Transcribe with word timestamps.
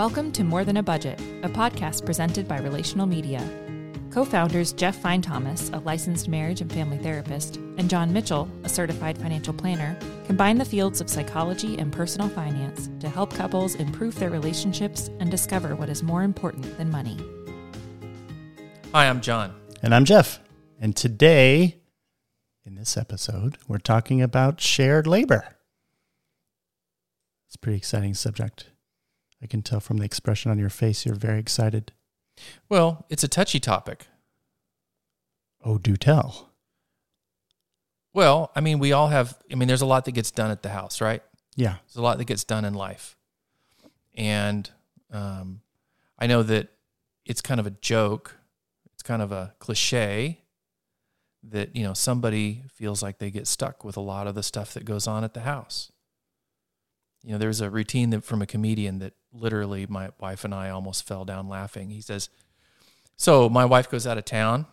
Welcome 0.00 0.32
to 0.32 0.44
More 0.44 0.64
Than 0.64 0.78
a 0.78 0.82
Budget, 0.82 1.20
a 1.42 1.48
podcast 1.50 2.06
presented 2.06 2.48
by 2.48 2.58
Relational 2.60 3.04
Media. 3.04 3.46
Co 4.10 4.24
founders 4.24 4.72
Jeff 4.72 4.96
Fine 4.96 5.20
Thomas, 5.20 5.68
a 5.74 5.80
licensed 5.80 6.26
marriage 6.26 6.62
and 6.62 6.72
family 6.72 6.96
therapist, 6.96 7.56
and 7.76 7.90
John 7.90 8.10
Mitchell, 8.10 8.48
a 8.64 8.68
certified 8.70 9.18
financial 9.18 9.52
planner, 9.52 9.94
combine 10.24 10.56
the 10.56 10.64
fields 10.64 11.02
of 11.02 11.10
psychology 11.10 11.76
and 11.76 11.92
personal 11.92 12.30
finance 12.30 12.88
to 12.98 13.10
help 13.10 13.34
couples 13.34 13.74
improve 13.74 14.18
their 14.18 14.30
relationships 14.30 15.10
and 15.20 15.30
discover 15.30 15.76
what 15.76 15.90
is 15.90 16.02
more 16.02 16.22
important 16.22 16.78
than 16.78 16.90
money. 16.90 17.18
Hi, 18.94 19.06
I'm 19.06 19.20
John. 19.20 19.54
And 19.82 19.94
I'm 19.94 20.06
Jeff. 20.06 20.40
And 20.80 20.96
today, 20.96 21.76
in 22.64 22.74
this 22.74 22.96
episode, 22.96 23.58
we're 23.68 23.76
talking 23.76 24.22
about 24.22 24.62
shared 24.62 25.06
labor. 25.06 25.56
It's 27.48 27.56
a 27.56 27.58
pretty 27.58 27.76
exciting 27.76 28.14
subject. 28.14 28.69
I 29.42 29.46
can 29.46 29.62
tell 29.62 29.80
from 29.80 29.96
the 29.98 30.04
expression 30.04 30.50
on 30.50 30.58
your 30.58 30.70
face 30.70 31.06
you're 31.06 31.14
very 31.14 31.38
excited. 31.38 31.92
Well, 32.68 33.06
it's 33.08 33.24
a 33.24 33.28
touchy 33.28 33.60
topic. 33.60 34.06
Oh, 35.64 35.78
do 35.78 35.96
tell. 35.96 36.50
Well, 38.12 38.50
I 38.56 38.60
mean, 38.60 38.78
we 38.78 38.92
all 38.92 39.08
have, 39.08 39.38
I 39.50 39.54
mean, 39.54 39.68
there's 39.68 39.82
a 39.82 39.86
lot 39.86 40.04
that 40.06 40.12
gets 40.12 40.30
done 40.30 40.50
at 40.50 40.62
the 40.62 40.70
house, 40.70 41.00
right? 41.00 41.22
Yeah. 41.56 41.76
There's 41.86 41.96
a 41.96 42.02
lot 42.02 42.18
that 42.18 42.24
gets 42.24 42.44
done 42.44 42.64
in 42.64 42.74
life. 42.74 43.16
And 44.14 44.68
um, 45.12 45.60
I 46.18 46.26
know 46.26 46.42
that 46.42 46.68
it's 47.24 47.40
kind 47.40 47.60
of 47.60 47.66
a 47.66 47.70
joke, 47.70 48.36
it's 48.94 49.02
kind 49.02 49.22
of 49.22 49.32
a 49.32 49.54
cliche 49.58 50.42
that, 51.42 51.74
you 51.74 51.82
know, 51.82 51.94
somebody 51.94 52.64
feels 52.72 53.02
like 53.02 53.18
they 53.18 53.30
get 53.30 53.46
stuck 53.46 53.84
with 53.84 53.96
a 53.96 54.00
lot 54.00 54.26
of 54.26 54.34
the 54.34 54.42
stuff 54.42 54.74
that 54.74 54.84
goes 54.84 55.06
on 55.06 55.24
at 55.24 55.34
the 55.34 55.40
house. 55.40 55.92
You 57.22 57.32
know, 57.32 57.38
there's 57.38 57.60
a 57.60 57.70
routine 57.70 58.10
that 58.10 58.24
from 58.24 58.42
a 58.42 58.46
comedian 58.46 58.98
that 59.00 59.14
literally 59.32 59.86
my 59.86 60.10
wife 60.18 60.44
and 60.44 60.54
I 60.54 60.70
almost 60.70 61.06
fell 61.06 61.24
down 61.24 61.48
laughing. 61.48 61.90
He 61.90 62.00
says, 62.00 62.28
So 63.16 63.48
my 63.48 63.64
wife 63.64 63.90
goes 63.90 64.06
out 64.06 64.18
of 64.18 64.24
town 64.24 64.66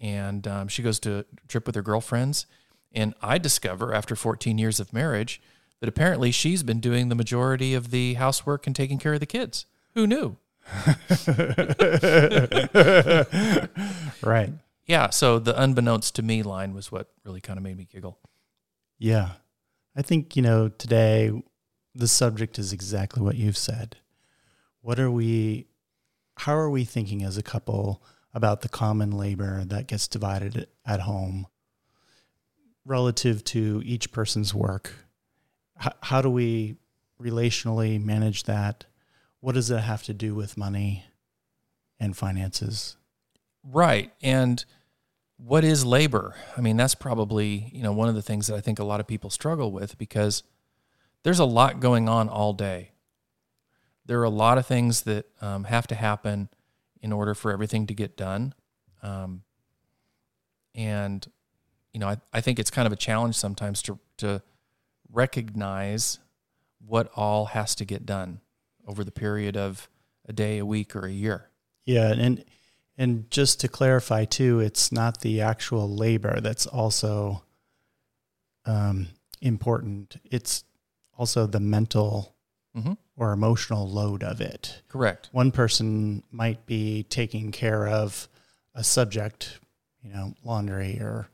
and 0.00 0.46
um, 0.48 0.68
she 0.68 0.82
goes 0.82 0.98
to 1.00 1.20
a 1.20 1.24
trip 1.48 1.66
with 1.66 1.76
her 1.76 1.82
girlfriends. 1.82 2.46
And 2.92 3.14
I 3.22 3.38
discover 3.38 3.94
after 3.94 4.16
14 4.16 4.58
years 4.58 4.80
of 4.80 4.92
marriage 4.92 5.40
that 5.80 5.88
apparently 5.88 6.30
she's 6.30 6.62
been 6.62 6.80
doing 6.80 7.08
the 7.08 7.14
majority 7.14 7.74
of 7.74 7.90
the 7.90 8.14
housework 8.14 8.66
and 8.66 8.76
taking 8.76 8.98
care 8.98 9.14
of 9.14 9.20
the 9.20 9.26
kids. 9.26 9.66
Who 9.94 10.06
knew? 10.06 10.36
right. 14.22 14.52
Yeah. 14.86 15.10
So 15.10 15.38
the 15.38 15.60
unbeknownst 15.60 16.14
to 16.16 16.22
me 16.22 16.42
line 16.42 16.74
was 16.74 16.92
what 16.92 17.08
really 17.24 17.40
kind 17.40 17.56
of 17.56 17.62
made 17.62 17.76
me 17.76 17.86
giggle. 17.90 18.18
Yeah. 18.98 19.30
I 19.96 20.02
think, 20.02 20.36
you 20.36 20.42
know, 20.42 20.68
today 20.68 21.42
the 21.94 22.08
subject 22.08 22.58
is 22.58 22.72
exactly 22.72 23.22
what 23.22 23.36
you've 23.36 23.56
said. 23.56 23.96
What 24.80 24.98
are 24.98 25.10
we, 25.10 25.66
how 26.38 26.54
are 26.54 26.70
we 26.70 26.84
thinking 26.84 27.22
as 27.22 27.36
a 27.36 27.42
couple 27.42 28.02
about 28.34 28.62
the 28.62 28.68
common 28.68 29.10
labor 29.10 29.64
that 29.64 29.86
gets 29.86 30.08
divided 30.08 30.66
at 30.86 31.00
home 31.00 31.46
relative 32.84 33.44
to 33.44 33.82
each 33.84 34.10
person's 34.10 34.54
work? 34.54 34.92
How, 35.76 35.92
how 36.00 36.22
do 36.22 36.30
we 36.30 36.76
relationally 37.20 38.02
manage 38.02 38.44
that? 38.44 38.86
What 39.40 39.54
does 39.54 39.70
it 39.70 39.80
have 39.80 40.02
to 40.04 40.14
do 40.14 40.34
with 40.34 40.56
money 40.56 41.04
and 42.00 42.16
finances? 42.16 42.96
Right. 43.64 44.12
And 44.22 44.64
what 45.36 45.64
is 45.64 45.84
labor? 45.84 46.34
I 46.56 46.60
mean, 46.60 46.76
that's 46.76 46.94
probably, 46.94 47.70
you 47.72 47.82
know, 47.82 47.92
one 47.92 48.08
of 48.08 48.14
the 48.14 48.22
things 48.22 48.46
that 48.46 48.56
I 48.56 48.60
think 48.60 48.78
a 48.78 48.84
lot 48.84 49.00
of 49.00 49.06
people 49.06 49.30
struggle 49.30 49.72
with 49.72 49.98
because 49.98 50.42
there's 51.22 51.38
a 51.38 51.44
lot 51.44 51.80
going 51.80 52.08
on 52.08 52.28
all 52.28 52.52
day. 52.52 52.90
There 54.06 54.20
are 54.20 54.24
a 54.24 54.30
lot 54.30 54.58
of 54.58 54.66
things 54.66 55.02
that 55.02 55.26
um, 55.40 55.64
have 55.64 55.86
to 55.88 55.94
happen 55.94 56.48
in 57.00 57.12
order 57.12 57.34
for 57.34 57.52
everything 57.52 57.86
to 57.86 57.94
get 57.94 58.16
done. 58.16 58.54
Um, 59.02 59.42
and, 60.74 61.26
you 61.92 62.00
know, 62.00 62.08
I, 62.08 62.16
I 62.32 62.40
think 62.40 62.58
it's 62.58 62.70
kind 62.70 62.86
of 62.86 62.92
a 62.92 62.96
challenge 62.96 63.36
sometimes 63.36 63.82
to, 63.82 63.98
to 64.18 64.42
recognize 65.10 66.18
what 66.84 67.10
all 67.14 67.46
has 67.46 67.74
to 67.76 67.84
get 67.84 68.06
done 68.06 68.40
over 68.86 69.04
the 69.04 69.12
period 69.12 69.56
of 69.56 69.88
a 70.28 70.32
day, 70.32 70.58
a 70.58 70.66
week, 70.66 70.96
or 70.96 71.06
a 71.06 71.12
year. 71.12 71.50
Yeah. 71.84 72.12
And, 72.12 72.44
and 72.98 73.30
just 73.30 73.60
to 73.60 73.68
clarify 73.68 74.24
too, 74.24 74.60
it's 74.60 74.90
not 74.90 75.20
the 75.20 75.40
actual 75.40 75.88
labor 75.88 76.40
that's 76.40 76.66
also 76.66 77.42
um, 78.64 79.08
important. 79.40 80.16
It's 80.24 80.64
also 81.16 81.46
the 81.46 81.60
mental 81.60 82.34
mm-hmm. 82.76 82.94
or 83.16 83.32
emotional 83.32 83.88
load 83.88 84.22
of 84.22 84.40
it. 84.40 84.82
Correct. 84.88 85.28
One 85.32 85.52
person 85.52 86.22
might 86.30 86.66
be 86.66 87.04
taking 87.04 87.52
care 87.52 87.86
of 87.86 88.28
a 88.74 88.82
subject, 88.82 89.60
you 90.02 90.12
know, 90.12 90.34
laundry 90.44 90.98
or 91.00 91.28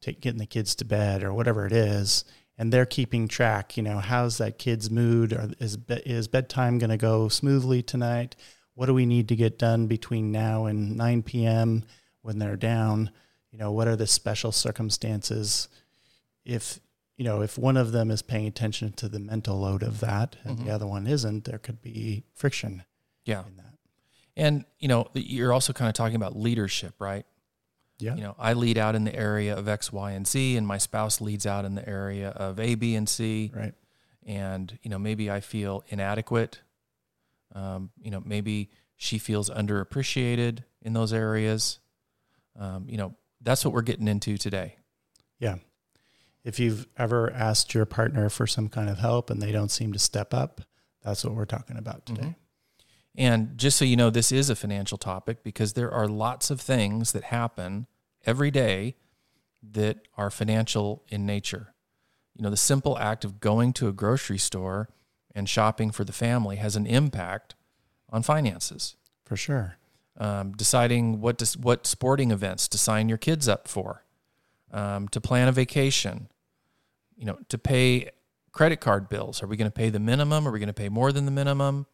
take, 0.00 0.20
getting 0.20 0.38
the 0.38 0.46
kids 0.46 0.74
to 0.76 0.84
bed 0.84 1.22
or 1.22 1.32
whatever 1.32 1.66
it 1.66 1.72
is, 1.72 2.24
and 2.58 2.72
they're 2.72 2.86
keeping 2.86 3.28
track. 3.28 3.76
You 3.76 3.82
know, 3.82 3.98
how's 3.98 4.38
that 4.38 4.58
kid's 4.58 4.90
mood? 4.90 5.32
Or 5.32 5.50
is 5.58 5.78
is 5.88 6.28
bedtime 6.28 6.78
going 6.78 6.90
to 6.90 6.96
go 6.96 7.28
smoothly 7.28 7.82
tonight? 7.82 8.36
What 8.74 8.86
do 8.86 8.94
we 8.94 9.06
need 9.06 9.28
to 9.28 9.36
get 9.36 9.58
done 9.58 9.86
between 9.86 10.32
now 10.32 10.66
and 10.66 10.96
9 10.96 11.22
p.m. 11.22 11.84
when 12.22 12.38
they're 12.38 12.56
down? 12.56 13.10
You 13.50 13.58
know, 13.58 13.72
what 13.72 13.88
are 13.88 13.96
the 13.96 14.06
special 14.06 14.52
circumstances? 14.52 15.68
If 16.44 16.78
you 17.16 17.24
know, 17.24 17.40
if 17.42 17.56
one 17.58 17.76
of 17.76 17.92
them 17.92 18.10
is 18.10 18.22
paying 18.22 18.46
attention 18.46 18.92
to 18.92 19.08
the 19.08 19.18
mental 19.18 19.58
load 19.58 19.82
of 19.82 20.00
that 20.00 20.36
and 20.44 20.58
Mhm. 20.58 20.64
the 20.64 20.70
other 20.70 20.86
one 20.86 21.06
isn't, 21.06 21.44
there 21.44 21.58
could 21.58 21.80
be 21.80 22.24
friction 22.34 22.84
Yeah. 23.24 23.46
in 23.46 23.56
that. 23.56 23.78
And, 24.36 24.64
you 24.78 24.88
know, 24.88 25.08
you're 25.14 25.52
also 25.52 25.72
kind 25.72 25.88
of 25.88 25.94
talking 25.94 26.16
about 26.16 26.36
leadership, 26.36 26.94
right? 27.00 27.24
Yeah. 27.98 28.14
You 28.16 28.20
know, 28.22 28.34
I 28.38 28.52
lead 28.52 28.76
out 28.76 28.94
in 28.94 29.04
the 29.04 29.14
area 29.14 29.56
of 29.56 29.66
X, 29.66 29.90
Y, 29.90 30.12
and 30.12 30.26
Z, 30.26 30.56
and 30.58 30.66
my 30.66 30.76
spouse 30.76 31.22
leads 31.22 31.46
out 31.46 31.64
in 31.64 31.74
the 31.74 31.88
area 31.88 32.28
of 32.30 32.60
A, 32.60 32.74
B, 32.74 32.94
and 32.94 33.08
C. 33.08 33.50
Right. 33.54 33.74
And, 34.26 34.78
you 34.82 34.90
know, 34.90 34.98
maybe 34.98 35.30
I 35.30 35.40
feel 35.40 35.84
inadequate. 35.88 36.60
Um, 37.54 37.90
you 38.02 38.10
know, 38.10 38.20
maybe 38.20 38.70
she 38.96 39.18
feels 39.18 39.48
underappreciated 39.48 40.64
in 40.82 40.92
those 40.92 41.12
areas. 41.14 41.78
Um, 42.56 42.86
you 42.90 42.98
know, 42.98 43.14
that's 43.40 43.64
what 43.64 43.72
we're 43.72 43.82
getting 43.82 44.08
into 44.08 44.36
today. 44.36 44.76
Yeah. 45.38 45.56
If 46.46 46.60
you've 46.60 46.86
ever 46.96 47.32
asked 47.32 47.74
your 47.74 47.86
partner 47.86 48.28
for 48.28 48.46
some 48.46 48.68
kind 48.68 48.88
of 48.88 48.98
help 48.98 49.30
and 49.30 49.42
they 49.42 49.50
don't 49.50 49.68
seem 49.68 49.92
to 49.92 49.98
step 49.98 50.32
up, 50.32 50.60
that's 51.02 51.24
what 51.24 51.34
we're 51.34 51.44
talking 51.44 51.76
about 51.76 52.06
today. 52.06 52.22
Mhm. 52.22 52.34
And 53.16 53.58
just 53.58 53.76
so 53.76 53.84
you 53.84 53.96
know, 53.96 54.10
this 54.10 54.30
is 54.30 54.48
a 54.48 54.54
financial 54.54 54.96
topic 54.96 55.42
because 55.42 55.72
there 55.72 55.90
are 55.90 56.06
lots 56.06 56.50
of 56.50 56.60
things 56.60 57.10
that 57.10 57.24
happen 57.24 57.88
every 58.24 58.52
day 58.52 58.94
that 59.60 60.06
are 60.16 60.30
financial 60.30 61.02
in 61.08 61.26
nature. 61.26 61.74
You 62.36 62.44
know, 62.44 62.50
the 62.50 62.56
simple 62.56 62.96
act 62.96 63.24
of 63.24 63.40
going 63.40 63.72
to 63.74 63.88
a 63.88 63.92
grocery 63.92 64.38
store 64.38 64.88
and 65.34 65.48
shopping 65.48 65.90
for 65.90 66.04
the 66.04 66.12
family 66.12 66.56
has 66.56 66.76
an 66.76 66.86
impact 66.86 67.56
on 68.08 68.22
finances. 68.22 68.94
For 69.24 69.36
sure. 69.36 69.78
Um, 70.16 70.52
deciding 70.52 71.20
what 71.20 71.38
to, 71.38 71.58
what 71.58 71.88
sporting 71.88 72.30
events 72.30 72.68
to 72.68 72.78
sign 72.78 73.08
your 73.08 73.18
kids 73.18 73.48
up 73.48 73.66
for, 73.66 74.04
um, 74.70 75.08
to 75.08 75.20
plan 75.20 75.48
a 75.48 75.52
vacation, 75.52 76.28
you 77.16 77.24
know, 77.26 77.38
to 77.48 77.58
pay 77.58 78.10
credit 78.52 78.80
card 78.80 79.08
bills. 79.08 79.42
Are 79.42 79.46
we 79.46 79.56
going 79.56 79.70
to 79.70 79.74
pay 79.74 79.90
the 79.90 79.98
minimum? 80.00 80.46
Are 80.46 80.50
we 80.50 80.58
going 80.58 80.68
to 80.68 80.72
pay 80.74 80.88
more 80.88 81.12
than 81.12 81.24
the 81.24 81.30
minimum? 81.30 81.86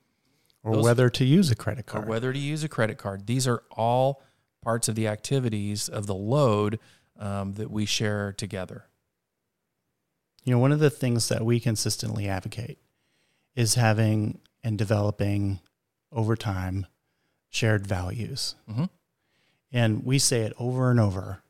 Or 0.63 0.75
Those- 0.77 0.85
whether 0.85 1.11
to 1.11 1.25
use 1.25 1.51
a 1.51 1.57
credit 1.57 1.87
card. 1.87 2.05
or 2.05 2.09
whether 2.09 2.33
to 2.33 2.39
use 2.39 2.63
a 2.63 2.69
credit 2.69 2.99
card. 2.99 3.27
These 3.27 3.47
are 3.49 3.63
all 3.71 4.23
parts 4.63 4.89
of 4.89 4.95
the 4.95 5.09
activities 5.09 5.89
of 5.89 6.07
the 6.07 6.15
load 6.15 6.79
um, 7.19 7.55
that 7.55 7.71
we 7.71 7.85
share 7.85 8.33
together. 8.33 8.87
You 10.45 10.53
know, 10.53 10.59
one 10.59 10.73
of 10.73 10.79
the 10.81 10.91
things 10.91 11.29
that 11.29 11.45
we 11.45 11.61
consistently 11.61 12.29
advocate 12.29 12.79
is 13.55 13.75
having 13.75 14.41
and 14.65 14.79
developing 14.79 15.61
over 16.11 16.37
time 16.37 16.87
shared 17.49 17.87
values. 17.87 18.55
Mhm. 18.69 18.89
And 19.73 20.05
we 20.05 20.19
say 20.19 20.43
it 20.43 20.53
over 20.59 20.91
and 20.91 20.99
over. 21.01 21.42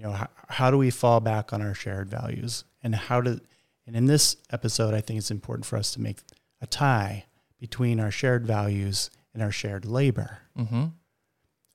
You 0.00 0.06
know, 0.06 0.12
how, 0.12 0.28
how 0.48 0.70
do 0.70 0.78
we 0.78 0.88
fall 0.88 1.20
back 1.20 1.52
on 1.52 1.60
our 1.60 1.74
shared 1.74 2.08
values? 2.08 2.64
And 2.82 2.94
how 2.94 3.20
do, 3.20 3.38
and 3.86 3.94
in 3.94 4.06
this 4.06 4.38
episode, 4.50 4.94
I 4.94 5.02
think 5.02 5.18
it's 5.18 5.30
important 5.30 5.66
for 5.66 5.76
us 5.76 5.92
to 5.92 6.00
make 6.00 6.20
a 6.62 6.66
tie 6.66 7.26
between 7.58 8.00
our 8.00 8.10
shared 8.10 8.46
values 8.46 9.10
and 9.34 9.42
our 9.42 9.52
shared 9.52 9.84
labor. 9.84 10.38
Mm-hmm. 10.56 10.84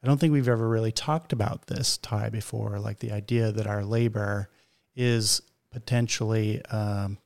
I 0.01 0.07
don't 0.07 0.17
think 0.17 0.33
we've 0.33 0.49
ever 0.49 0.67
really 0.67 0.91
talked 0.91 1.33
about 1.33 1.67
this 1.67 1.97
tie 1.99 2.29
before, 2.29 2.79
like 2.79 2.97
the 2.97 3.11
idea 3.11 3.51
that 3.51 3.67
our 3.67 3.85
labor 3.85 4.49
is 4.95 5.43
potentially 5.71 6.65
um, 6.65 7.19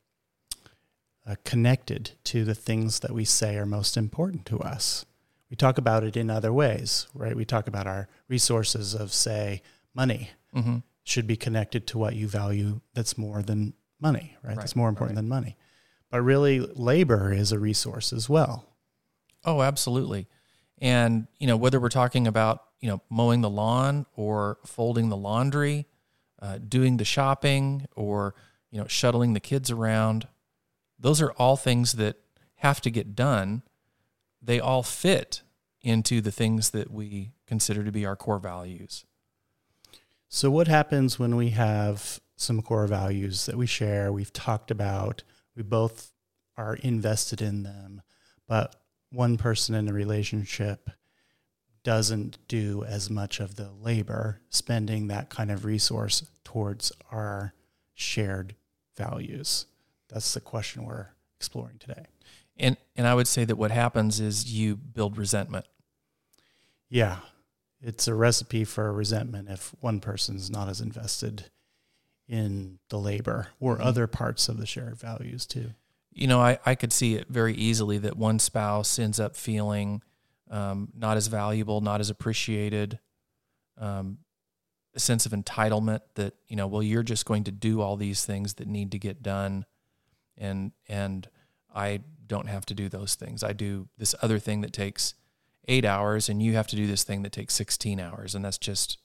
uh, 1.26 1.36
connected 1.46 2.10
to 2.24 2.44
the 2.44 2.54
things 2.54 3.00
that 3.00 3.12
we 3.12 3.24
say 3.24 3.56
are 3.56 3.64
most 3.64 3.96
important 3.96 4.44
to 4.46 4.60
us. 4.60 5.06
We 5.48 5.56
talk 5.56 5.78
about 5.78 6.04
it 6.04 6.14
in 6.14 6.28
other 6.28 6.52
ways, 6.52 7.06
right? 7.14 7.34
We 7.34 7.46
talk 7.46 7.68
about 7.68 7.86
our 7.86 8.06
resources 8.28 8.94
of, 8.94 9.14
say, 9.14 9.62
money 9.94 10.28
Mm-hmm. 10.54 10.76
Should 11.04 11.26
be 11.26 11.36
connected 11.36 11.86
to 11.88 11.98
what 11.98 12.14
you 12.14 12.28
value 12.28 12.80
that's 12.94 13.16
more 13.16 13.42
than 13.42 13.74
money, 14.00 14.36
right? 14.42 14.50
Right, 14.50 14.58
That's 14.58 14.76
more 14.76 14.88
important 14.88 15.16
right. 15.16 15.22
than 15.22 15.28
money. 15.28 15.56
But 16.10 16.22
really, 16.22 16.60
labor 16.60 17.32
is 17.32 17.52
a 17.52 17.58
resource 17.58 18.12
as 18.12 18.28
well. 18.28 18.66
Oh, 19.44 19.62
absolutely. 19.62 20.26
And, 20.78 21.26
you 21.38 21.46
know, 21.46 21.56
whether 21.56 21.78
we're 21.78 21.88
talking 21.88 22.26
about, 22.26 22.64
you 22.80 22.88
know, 22.88 23.00
mowing 23.10 23.42
the 23.42 23.50
lawn 23.50 24.06
or 24.16 24.58
folding 24.64 25.08
the 25.08 25.16
laundry, 25.16 25.86
uh, 26.40 26.58
doing 26.58 26.96
the 26.96 27.04
shopping 27.04 27.86
or, 27.94 28.34
you 28.70 28.80
know, 28.80 28.86
shuttling 28.86 29.34
the 29.34 29.40
kids 29.40 29.70
around, 29.70 30.26
those 30.98 31.20
are 31.20 31.32
all 31.32 31.56
things 31.56 31.92
that 31.92 32.16
have 32.56 32.80
to 32.82 32.90
get 32.90 33.14
done. 33.14 33.62
They 34.42 34.58
all 34.58 34.82
fit 34.82 35.42
into 35.82 36.20
the 36.20 36.32
things 36.32 36.70
that 36.70 36.90
we 36.90 37.32
consider 37.46 37.84
to 37.84 37.92
be 37.92 38.04
our 38.04 38.16
core 38.16 38.38
values. 38.38 39.04
So, 40.32 40.48
what 40.48 40.68
happens 40.68 41.18
when 41.18 41.34
we 41.34 41.50
have 41.50 42.20
some 42.36 42.62
core 42.62 42.86
values 42.86 43.46
that 43.46 43.56
we 43.56 43.66
share, 43.66 44.12
we've 44.12 44.32
talked 44.32 44.70
about, 44.70 45.24
we 45.56 45.64
both 45.64 46.12
are 46.56 46.76
invested 46.76 47.42
in 47.42 47.64
them, 47.64 48.00
but 48.46 48.76
one 49.10 49.36
person 49.36 49.74
in 49.74 49.86
the 49.86 49.92
relationship 49.92 50.88
doesn't 51.82 52.38
do 52.46 52.84
as 52.84 53.10
much 53.10 53.40
of 53.40 53.56
the 53.56 53.72
labor, 53.72 54.40
spending 54.50 55.08
that 55.08 55.30
kind 55.30 55.50
of 55.50 55.64
resource 55.64 56.24
towards 56.44 56.92
our 57.10 57.52
shared 57.94 58.54
values? 58.96 59.66
That's 60.08 60.32
the 60.32 60.40
question 60.40 60.84
we're 60.84 61.08
exploring 61.38 61.78
today. 61.80 62.06
And 62.56 62.76
and 62.94 63.04
I 63.04 63.14
would 63.14 63.26
say 63.26 63.44
that 63.46 63.56
what 63.56 63.72
happens 63.72 64.20
is 64.20 64.52
you 64.52 64.76
build 64.76 65.18
resentment. 65.18 65.66
Yeah. 66.88 67.16
It's 67.80 68.06
a 68.08 68.14
recipe 68.14 68.64
for 68.64 68.92
resentment 68.92 69.48
if 69.48 69.74
one 69.80 70.00
person's 70.00 70.50
not 70.50 70.68
as 70.68 70.80
invested 70.80 71.50
in 72.28 72.78
the 72.90 72.98
labor 72.98 73.48
or 73.58 73.76
Mhm. 73.78 73.84
other 73.84 74.06
parts 74.06 74.48
of 74.48 74.58
the 74.58 74.66
shared 74.66 74.96
values 74.96 75.46
too. 75.46 75.74
You 76.12 76.26
know, 76.26 76.40
I, 76.40 76.58
I 76.66 76.74
could 76.74 76.92
see 76.92 77.14
it 77.14 77.28
very 77.28 77.54
easily 77.54 77.98
that 77.98 78.16
one 78.16 78.38
spouse 78.38 78.98
ends 78.98 79.18
up 79.18 79.36
feeling 79.36 80.02
um, 80.50 80.92
not 80.94 81.16
as 81.16 81.28
valuable, 81.28 81.80
not 81.80 82.00
as 82.00 82.10
appreciated, 82.10 82.98
um, 83.78 84.18
a 84.94 84.98
sense 85.00 85.24
of 85.24 85.30
entitlement 85.32 86.00
that, 86.16 86.34
you 86.48 86.56
know, 86.56 86.66
well, 86.66 86.82
you're 86.82 87.04
just 87.04 87.24
going 87.24 87.44
to 87.44 87.52
do 87.52 87.80
all 87.80 87.96
these 87.96 88.24
things 88.26 88.54
that 88.54 88.66
need 88.66 88.90
to 88.90 88.98
get 88.98 89.22
done. 89.22 89.64
And, 90.36 90.72
and 90.88 91.28
I 91.72 92.00
don't 92.26 92.48
have 92.48 92.66
to 92.66 92.74
do 92.74 92.88
those 92.88 93.14
things. 93.14 93.44
I 93.44 93.52
do 93.52 93.88
this 93.96 94.14
other 94.22 94.40
thing 94.40 94.60
that 94.62 94.72
takes 94.72 95.14
eight 95.70 95.84
hours 95.84 96.28
and 96.28 96.42
you 96.42 96.54
have 96.54 96.66
to 96.66 96.76
do 96.76 96.86
this 96.86 97.04
thing 97.04 97.22
that 97.22 97.32
takes 97.32 97.54
16 97.54 98.00
hours. 98.00 98.34
And 98.34 98.44
that's 98.44 98.58
just, 98.58 98.98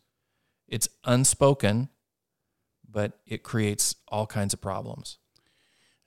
it's 0.68 0.88
unspoken, 1.04 1.90
but 2.90 3.20
it 3.26 3.44
creates 3.44 3.96
all 4.08 4.26
kinds 4.26 4.54
of 4.54 4.62
problems. 4.62 5.18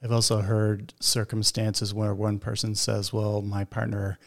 I've 0.02 0.12
also 0.12 0.40
heard 0.43 0.94
circumstances 1.00 1.94
where 1.94 2.14
one 2.14 2.38
person 2.38 2.75
says, 2.75 3.12
Well, 3.12 3.43
my 3.43 3.64
partner 3.64 4.19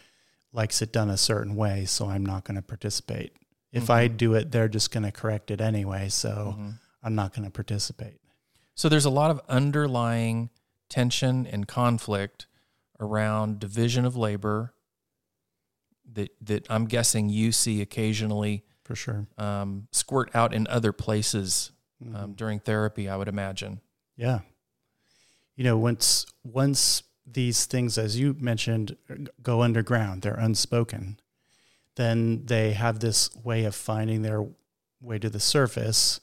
likes 0.54 0.82
it 0.82 0.92
done 0.92 1.10
a 1.10 1.18
certain 1.18 1.56
way, 1.56 1.86
so 1.86 2.08
I'm 2.10 2.26
not 2.26 2.44
going 2.44 2.56
to 2.56 2.62
participate. 2.62 3.34
If 3.72 3.90
I 3.90 4.10
Mhm. 4.10 4.18
do 4.18 4.34
it, 4.34 4.52
they're 4.52 4.68
just 4.68 4.92
going 4.92 5.04
to 5.04 5.12
correct 5.12 5.50
it 5.50 5.62
anyway, 5.62 6.10
so 6.10 6.56
Mhm. 6.58 6.80
I'm 7.04 7.16
not 7.16 7.34
going 7.34 7.46
to 7.46 7.52
participate. 7.52 8.20
So 8.76 8.90
there's 8.90 9.06
a 9.06 9.10
lot 9.10 9.32
of 9.32 9.40
underlying 9.48 10.50
tension 10.90 11.48
and 11.48 11.68
conflict 11.68 12.48
around 13.00 13.60
division 13.60 14.04
of 14.06 14.18
labor 14.18 14.74
that 16.14 16.30
that 16.42 16.66
I'm 16.70 16.86
guessing 16.86 17.30
you 17.30 17.52
see 17.52 17.82
occasionally 17.82 18.64
For 18.84 18.96
sure. 18.96 19.28
um, 19.38 19.88
squirt 19.92 20.30
out 20.36 20.54
in 20.54 20.68
other 20.68 20.92
places 20.92 21.72
um, 22.04 22.14
Mhm. 22.34 22.36
during 22.36 22.60
therapy. 22.60 23.08
I 23.08 23.16
would 23.16 23.28
imagine. 23.28 23.80
Yeah. 24.18 24.42
You 25.56 25.64
know, 25.64 25.78
once 25.78 26.26
once 26.44 27.04
these 27.26 27.66
things, 27.66 27.98
as 27.98 28.18
you 28.20 28.36
mentioned, 28.40 28.98
go 29.44 29.62
underground, 29.62 30.22
they're 30.24 30.34
unspoken, 30.34 31.20
then 31.96 32.46
they 32.46 32.74
have 32.74 33.00
this 33.00 33.30
way 33.36 33.64
of 33.66 33.76
finding 33.76 34.22
their 34.24 34.46
way 35.00 35.20
to 35.20 35.30
the 35.30 35.40
surface 35.40 36.20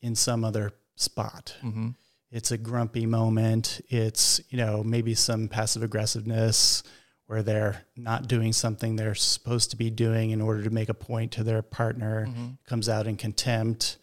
in 0.00 0.14
some 0.14 0.44
other 0.44 0.72
spot. 0.96 1.54
hmm 1.60 1.90
It's 2.30 2.50
a 2.50 2.58
grumpy 2.58 3.06
moment. 3.06 3.80
It's, 3.88 4.40
you 4.50 4.56
know, 4.56 4.82
maybe 4.82 5.14
some 5.14 5.48
passive 5.48 5.82
aggressiveness 5.82 6.82
where 7.30 7.44
they're 7.44 7.84
not 7.96 8.26
doing 8.26 8.52
something 8.52 8.96
they're 8.96 9.14
supposed 9.14 9.70
to 9.70 9.76
be 9.76 9.88
doing 9.88 10.30
in 10.30 10.40
order 10.40 10.64
to 10.64 10.70
make 10.70 10.88
a 10.88 10.94
point 10.94 11.30
to 11.30 11.44
their 11.44 11.62
partner 11.62 12.26
hmm 12.26 12.48
comes 12.66 12.88
out 12.88 13.06
in 13.06 13.16
contempt 13.16 13.98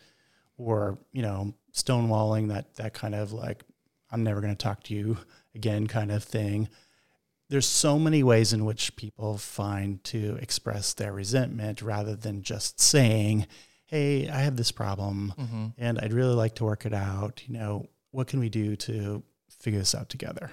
or 0.57 0.97
you 1.11 1.21
know 1.21 1.53
stonewalling 1.73 2.47
that 2.47 2.73
that 2.75 2.93
kind 2.93 3.13
of 3.13 3.33
like 3.33 3.63
i'm 4.11 4.23
never 4.23 4.39
going 4.39 4.55
to 4.55 4.63
talk 4.63 4.81
to 4.83 4.93
you 4.93 5.17
again 5.55 5.87
kind 5.87 6.11
of 6.11 6.23
thing. 6.23 6.69
There's 7.49 7.65
so 7.65 7.97
many 7.97 8.23
ways 8.23 8.51
in 8.53 8.65
which 8.65 8.95
people 8.97 9.37
find 9.37 10.03
to 10.05 10.37
express 10.41 10.93
their 10.93 11.13
resentment 11.13 11.81
rather 11.81 12.15
than 12.15 12.43
just 12.43 12.79
saying 12.79 13.45
hey 13.85 14.29
i 14.29 14.39
have 14.39 14.55
this 14.55 14.71
problem 14.71 15.33
hmm 15.37 15.67
and 15.77 15.99
i'd 15.99 16.13
really 16.13 16.35
like 16.35 16.55
to 16.55 16.63
work 16.63 16.85
it 16.85 16.93
out. 16.93 17.43
You 17.45 17.53
know 17.57 17.87
what 18.11 18.27
can 18.27 18.39
we 18.39 18.49
do 18.49 18.75
to 18.87 19.23
figure 19.49 19.79
this 19.79 19.93
out 19.95 20.07
together 20.09 20.49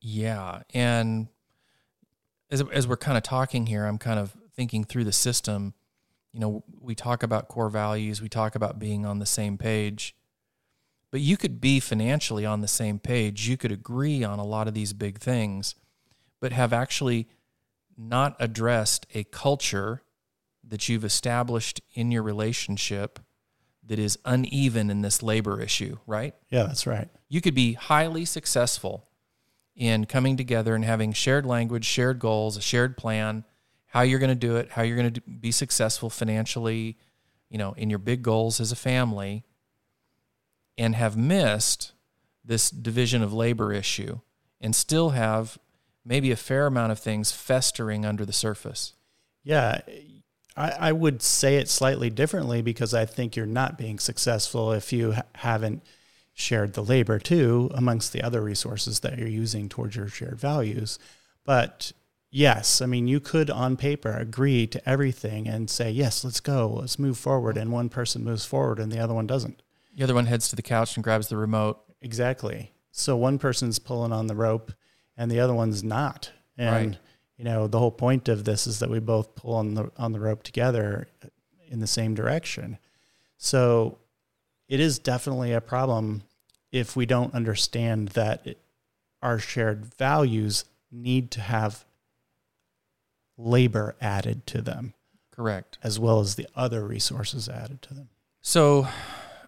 Yeah, 0.00 0.62
and 0.72 1.28
as 2.50 2.62
as 2.72 2.88
we're 2.88 2.96
kind 2.96 3.16
of 3.16 3.22
talking 3.22 3.66
here, 3.66 3.84
I'm 3.84 3.98
kind 3.98 4.18
of 4.18 4.36
thinking 4.54 4.84
through 4.84 5.04
the 5.04 5.12
system. 5.12 5.74
You 6.32 6.40
know, 6.40 6.64
we 6.80 6.94
talk 6.94 7.22
about 7.22 7.48
core 7.48 7.70
values, 7.70 8.22
we 8.22 8.28
talk 8.28 8.54
about 8.54 8.78
being 8.78 9.04
on 9.04 9.18
the 9.18 9.26
same 9.26 9.58
page. 9.58 10.14
But 11.10 11.20
you 11.20 11.36
could 11.36 11.60
be 11.60 11.80
financially 11.80 12.46
on 12.46 12.60
the 12.60 12.68
same 12.68 13.00
page. 13.00 13.48
You 13.48 13.56
could 13.56 13.72
agree 13.72 14.22
on 14.22 14.38
a 14.38 14.44
lot 14.44 14.68
of 14.68 14.74
these 14.74 14.92
big 14.92 15.18
things, 15.18 15.74
but 16.40 16.52
have 16.52 16.72
actually 16.72 17.28
not 17.98 18.36
addressed 18.38 19.06
a 19.12 19.24
culture 19.24 20.02
that 20.62 20.88
you've 20.88 21.04
established 21.04 21.80
in 21.94 22.12
your 22.12 22.22
relationship 22.22 23.18
that 23.84 23.98
is 23.98 24.18
uneven 24.24 24.88
in 24.88 25.02
this 25.02 25.20
labor 25.20 25.60
issue, 25.60 25.96
right? 26.06 26.34
yeah 26.50 26.62
that's 26.62 26.86
right 26.86 27.08
you 27.28 27.40
could 27.40 27.54
be 27.54 27.72
highly 27.72 28.24
successful 28.24 29.06
in 29.76 30.04
coming 30.06 30.36
together 30.36 30.74
and 30.74 30.84
having 30.84 31.12
shared 31.12 31.46
language, 31.46 31.84
shared 31.84 32.18
goals, 32.18 32.56
a 32.56 32.60
shared 32.60 32.96
plan, 32.96 33.44
how 33.86 34.02
you're 34.02 34.18
going 34.18 34.28
to 34.28 34.34
do 34.34 34.56
it, 34.56 34.70
how 34.70 34.82
you're 34.82 34.96
going 34.96 35.12
to 35.12 35.20
be 35.20 35.50
successful 35.50 36.10
financially, 36.10 36.96
you 37.48 37.58
know, 37.58 37.72
in 37.72 37.90
your 37.90 37.98
big 37.98 38.22
goals 38.22 38.60
as 38.60 38.70
a 38.72 38.76
family, 38.76 39.44
and 40.78 40.94
have 40.94 41.16
missed 41.16 41.92
this 42.44 42.70
division 42.70 43.22
of 43.22 43.32
labor 43.32 43.72
issue 43.72 44.20
and 44.60 44.74
still 44.74 45.10
have 45.10 45.58
maybe 46.04 46.30
a 46.30 46.36
fair 46.36 46.66
amount 46.66 46.92
of 46.92 46.98
things 46.98 47.32
festering 47.32 48.04
under 48.04 48.24
the 48.24 48.32
surface. 48.32 48.94
Yeah, 49.42 49.80
I, 50.56 50.92
would 50.92 51.22
say 51.22 51.56
it 51.56 51.68
slightly 51.68 52.10
differently 52.10 52.60
because 52.60 52.92
I 52.92 53.06
think 53.06 53.34
you're 53.34 53.46
not 53.46 53.78
being 53.78 53.98
successful 53.98 54.72
if 54.72 54.92
you 54.92 55.14
haven't 55.36 55.82
shared 56.40 56.72
the 56.74 56.82
labor 56.82 57.18
too 57.18 57.70
amongst 57.74 58.12
the 58.12 58.22
other 58.22 58.40
resources 58.40 59.00
that 59.00 59.18
you're 59.18 59.28
using 59.28 59.68
towards 59.68 59.96
your 59.96 60.08
shared 60.08 60.38
values. 60.38 60.98
But 61.44 61.92
yes, 62.30 62.80
I 62.80 62.86
mean, 62.86 63.06
you 63.06 63.20
could 63.20 63.50
on 63.50 63.76
paper 63.76 64.12
agree 64.16 64.66
to 64.68 64.88
everything 64.88 65.46
and 65.48 65.68
say, 65.70 65.90
yes, 65.90 66.24
let's 66.24 66.40
go, 66.40 66.68
let's 66.80 66.98
move 66.98 67.18
forward. 67.18 67.56
And 67.56 67.70
one 67.72 67.88
person 67.88 68.24
moves 68.24 68.44
forward 68.44 68.78
and 68.78 68.90
the 68.90 68.98
other 69.00 69.14
one 69.14 69.26
doesn't. 69.26 69.62
The 69.96 70.04
other 70.04 70.14
one 70.14 70.26
heads 70.26 70.48
to 70.48 70.56
the 70.56 70.62
couch 70.62 70.96
and 70.96 71.04
grabs 71.04 71.28
the 71.28 71.36
remote. 71.36 71.80
Exactly. 72.00 72.72
So 72.90 73.16
one 73.16 73.38
person's 73.38 73.78
pulling 73.78 74.12
on 74.12 74.26
the 74.26 74.34
rope 74.34 74.72
and 75.16 75.30
the 75.30 75.40
other 75.40 75.54
one's 75.54 75.84
not. 75.84 76.30
And 76.56 76.92
Right. 76.92 76.98
you 77.36 77.44
know, 77.44 77.66
the 77.66 77.78
whole 77.78 77.90
point 77.90 78.28
of 78.28 78.44
this 78.44 78.66
is 78.66 78.78
that 78.78 78.90
we 78.90 78.98
both 79.00 79.34
pull 79.34 79.54
on 79.54 79.74
the 79.74 79.90
on 79.96 80.12
the 80.12 80.20
rope 80.20 80.42
together 80.42 81.08
in 81.68 81.80
the 81.80 81.86
same 81.86 82.14
direction. 82.14 82.78
So 83.36 83.98
it 84.68 84.78
is 84.80 84.98
definitely 84.98 85.52
a 85.52 85.60
problem 85.60 86.22
if 86.72 86.96
we 86.96 87.06
don't 87.06 87.34
understand 87.34 88.10
that 88.10 88.46
it, 88.46 88.58
our 89.22 89.38
shared 89.38 89.86
values 89.96 90.64
need 90.90 91.30
to 91.32 91.40
have 91.40 91.84
labor 93.36 93.96
added 94.00 94.46
to 94.46 94.60
them 94.60 94.94
Correct. 95.34 95.78
as 95.82 95.98
well 95.98 96.20
as 96.20 96.34
the 96.34 96.46
other 96.54 96.86
resources 96.86 97.48
added 97.48 97.82
to 97.82 97.94
them. 97.94 98.08
So 98.42 98.88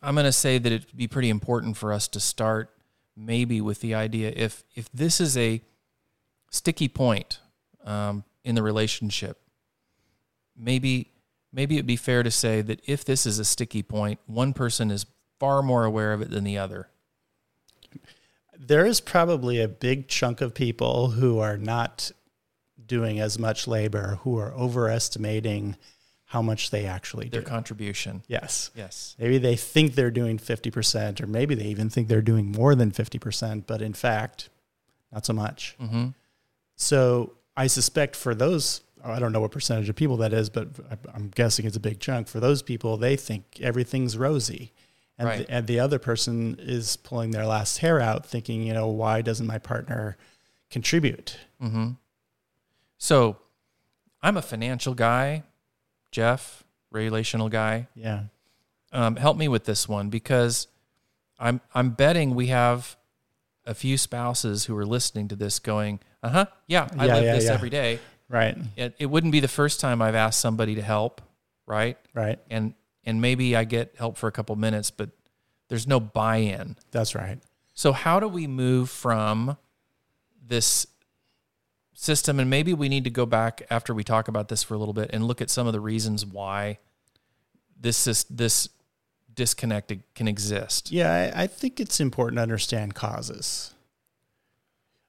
I'm 0.02 0.14
going 0.14 0.24
to 0.24 0.32
say 0.32 0.58
that 0.58 0.72
it'd 0.72 0.96
be 0.96 1.08
pretty 1.08 1.30
important 1.30 1.76
for 1.76 1.92
us 1.92 2.08
to 2.08 2.20
start 2.20 2.70
maybe 3.16 3.60
with 3.60 3.80
the 3.80 3.94
idea 3.94 4.32
if 4.34 4.64
if 4.74 4.90
this 4.92 5.20
is 5.20 5.36
a 5.36 5.62
sticky 6.50 6.88
point 6.88 7.40
um, 7.84 8.24
in 8.44 8.54
the 8.54 8.62
relationship, 8.62 9.38
maybe 10.56 11.10
maybe 11.52 11.76
it'd 11.76 11.86
be 11.86 11.96
fair 11.96 12.22
to 12.22 12.30
say 12.30 12.62
that 12.62 12.80
if 12.86 13.04
this 13.04 13.26
is 13.26 13.38
a 13.38 13.44
sticky 13.44 13.82
point, 13.82 14.18
one 14.26 14.52
person 14.52 14.90
is 14.90 15.06
far 15.38 15.62
more 15.62 15.84
aware 15.84 16.12
of 16.12 16.22
it 16.22 16.30
than 16.30 16.44
the 16.44 16.58
other. 16.58 16.88
There 18.64 18.86
is 18.86 19.00
probably 19.00 19.60
a 19.60 19.68
big 19.68 20.08
chunk 20.08 20.40
of 20.40 20.54
people 20.54 21.10
who 21.10 21.38
are 21.38 21.56
not 21.58 22.12
doing 22.86 23.18
as 23.18 23.38
much 23.38 23.66
labor, 23.66 24.18
who 24.22 24.38
are 24.38 24.52
overestimating 24.52 25.76
how 26.26 26.40
much 26.40 26.70
they 26.70 26.86
actually 26.86 27.24
do. 27.24 27.30
Their 27.30 27.40
do. 27.42 27.48
contribution. 27.48 28.22
yes. 28.26 28.70
Yes. 28.74 29.16
Maybe 29.18 29.38
they 29.38 29.56
think 29.56 29.94
they're 29.94 30.10
doing 30.10 30.38
50%, 30.38 31.20
or 31.20 31.26
maybe 31.26 31.54
they 31.54 31.66
even 31.66 31.90
think 31.90 32.08
they're 32.08 32.22
doing 32.22 32.50
more 32.50 32.74
than 32.74 32.90
50%, 32.90 33.64
but 33.66 33.82
in 33.82 33.92
fact, 33.92 34.48
not 35.12 35.26
so 35.26 35.32
much. 35.32 35.76
Mm-hmm. 35.80 36.08
So 36.76 37.34
I 37.56 37.66
suspect 37.66 38.16
for 38.16 38.34
those, 38.34 38.80
I 39.04 39.18
don't 39.18 39.32
know 39.32 39.40
what 39.40 39.50
percentage 39.50 39.88
of 39.88 39.96
people 39.96 40.16
that 40.18 40.32
is, 40.32 40.48
but 40.48 40.68
I'm 41.12 41.28
guessing 41.34 41.66
it's 41.66 41.76
a 41.76 41.80
big 41.80 42.00
chunk. 42.00 42.28
For 42.28 42.40
those 42.40 42.62
people, 42.62 42.96
they 42.96 43.16
think 43.16 43.58
everything's 43.60 44.16
rosy. 44.16 44.72
And, 45.22 45.28
Right. 45.28 45.46
the, 45.46 45.52
and 45.54 45.66
the 45.66 45.78
other 45.80 45.98
person 45.98 46.56
is 46.58 46.96
pulling 46.96 47.30
their 47.30 47.46
last 47.46 47.78
hair 47.78 48.00
out, 48.00 48.26
thinking, 48.26 48.62
you 48.62 48.72
know, 48.72 48.88
why 48.88 49.22
doesn't 49.22 49.46
my 49.46 49.58
partner 49.58 50.16
contribute? 50.70 51.36
Mm-hmm. 51.62 51.90
So 52.98 53.36
I'm 54.22 54.36
a 54.36 54.42
financial 54.42 54.94
guy, 54.94 55.44
Jeff, 56.10 56.64
relational 56.90 57.48
guy. 57.48 57.88
Yeah. 57.94 58.24
Um, 58.92 59.16
help 59.16 59.36
me 59.36 59.48
with 59.48 59.64
this 59.64 59.88
one 59.88 60.10
because 60.10 60.66
I'm 61.38 61.60
I'm 61.74 61.90
betting 61.90 62.34
we 62.34 62.48
have 62.48 62.96
a 63.64 63.74
few 63.74 63.96
spouses 63.96 64.64
who 64.64 64.76
are 64.76 64.84
listening 64.84 65.28
to 65.28 65.36
this 65.36 65.58
going, 65.58 66.00
uh 66.22 66.28
huh, 66.28 66.46
yeah, 66.66 66.88
I 66.98 67.06
Yeah, 67.06 67.14
live 67.14 67.24
yeah, 67.24 67.34
this 67.34 67.44
yeah. 67.44 67.52
every 67.52 67.70
day. 67.70 67.98
Right. 68.28 68.56
It, 68.76 68.94
it 68.98 69.06
wouldn't 69.06 69.32
be 69.32 69.40
the 69.40 69.48
first 69.48 69.78
time 69.80 70.00
I've 70.02 70.14
asked 70.14 70.40
somebody 70.40 70.74
to 70.76 70.82
help, 70.82 71.20
right? 71.66 71.96
Right. 72.14 72.38
And 72.50 72.74
and 73.04 73.20
maybe 73.20 73.56
I 73.56 73.64
get 73.64 73.94
help 73.98 74.16
for 74.16 74.28
a 74.28 74.32
couple 74.32 74.54
minutes, 74.56 74.90
but 74.90 75.10
there's 75.68 75.86
no 75.86 76.00
buy-in. 76.00 76.76
That's 76.90 77.14
right. 77.14 77.38
So 77.74 77.92
how 77.92 78.20
do 78.20 78.28
we 78.28 78.46
move 78.46 78.90
from 78.90 79.56
this 80.46 80.86
system 81.94 82.40
and 82.40 82.50
maybe 82.50 82.74
we 82.74 82.88
need 82.88 83.04
to 83.04 83.10
go 83.10 83.26
back 83.26 83.62
after 83.70 83.94
we 83.94 84.02
talk 84.04 84.28
about 84.28 84.48
this 84.48 84.62
for 84.62 84.74
a 84.74 84.78
little 84.78 84.94
bit 84.94 85.10
and 85.12 85.24
look 85.24 85.40
at 85.40 85.50
some 85.50 85.66
of 85.66 85.72
the 85.72 85.80
reasons 85.80 86.26
why 86.26 86.78
this 87.80 88.06
is 88.06 88.24
this 88.24 88.68
disconnect 89.34 89.92
can 90.14 90.28
exist. 90.28 90.90
Yeah, 90.90 91.32
I, 91.34 91.44
I 91.44 91.46
think 91.46 91.80
it's 91.80 92.00
important 92.00 92.38
to 92.38 92.42
understand 92.42 92.94
causes 92.94 93.72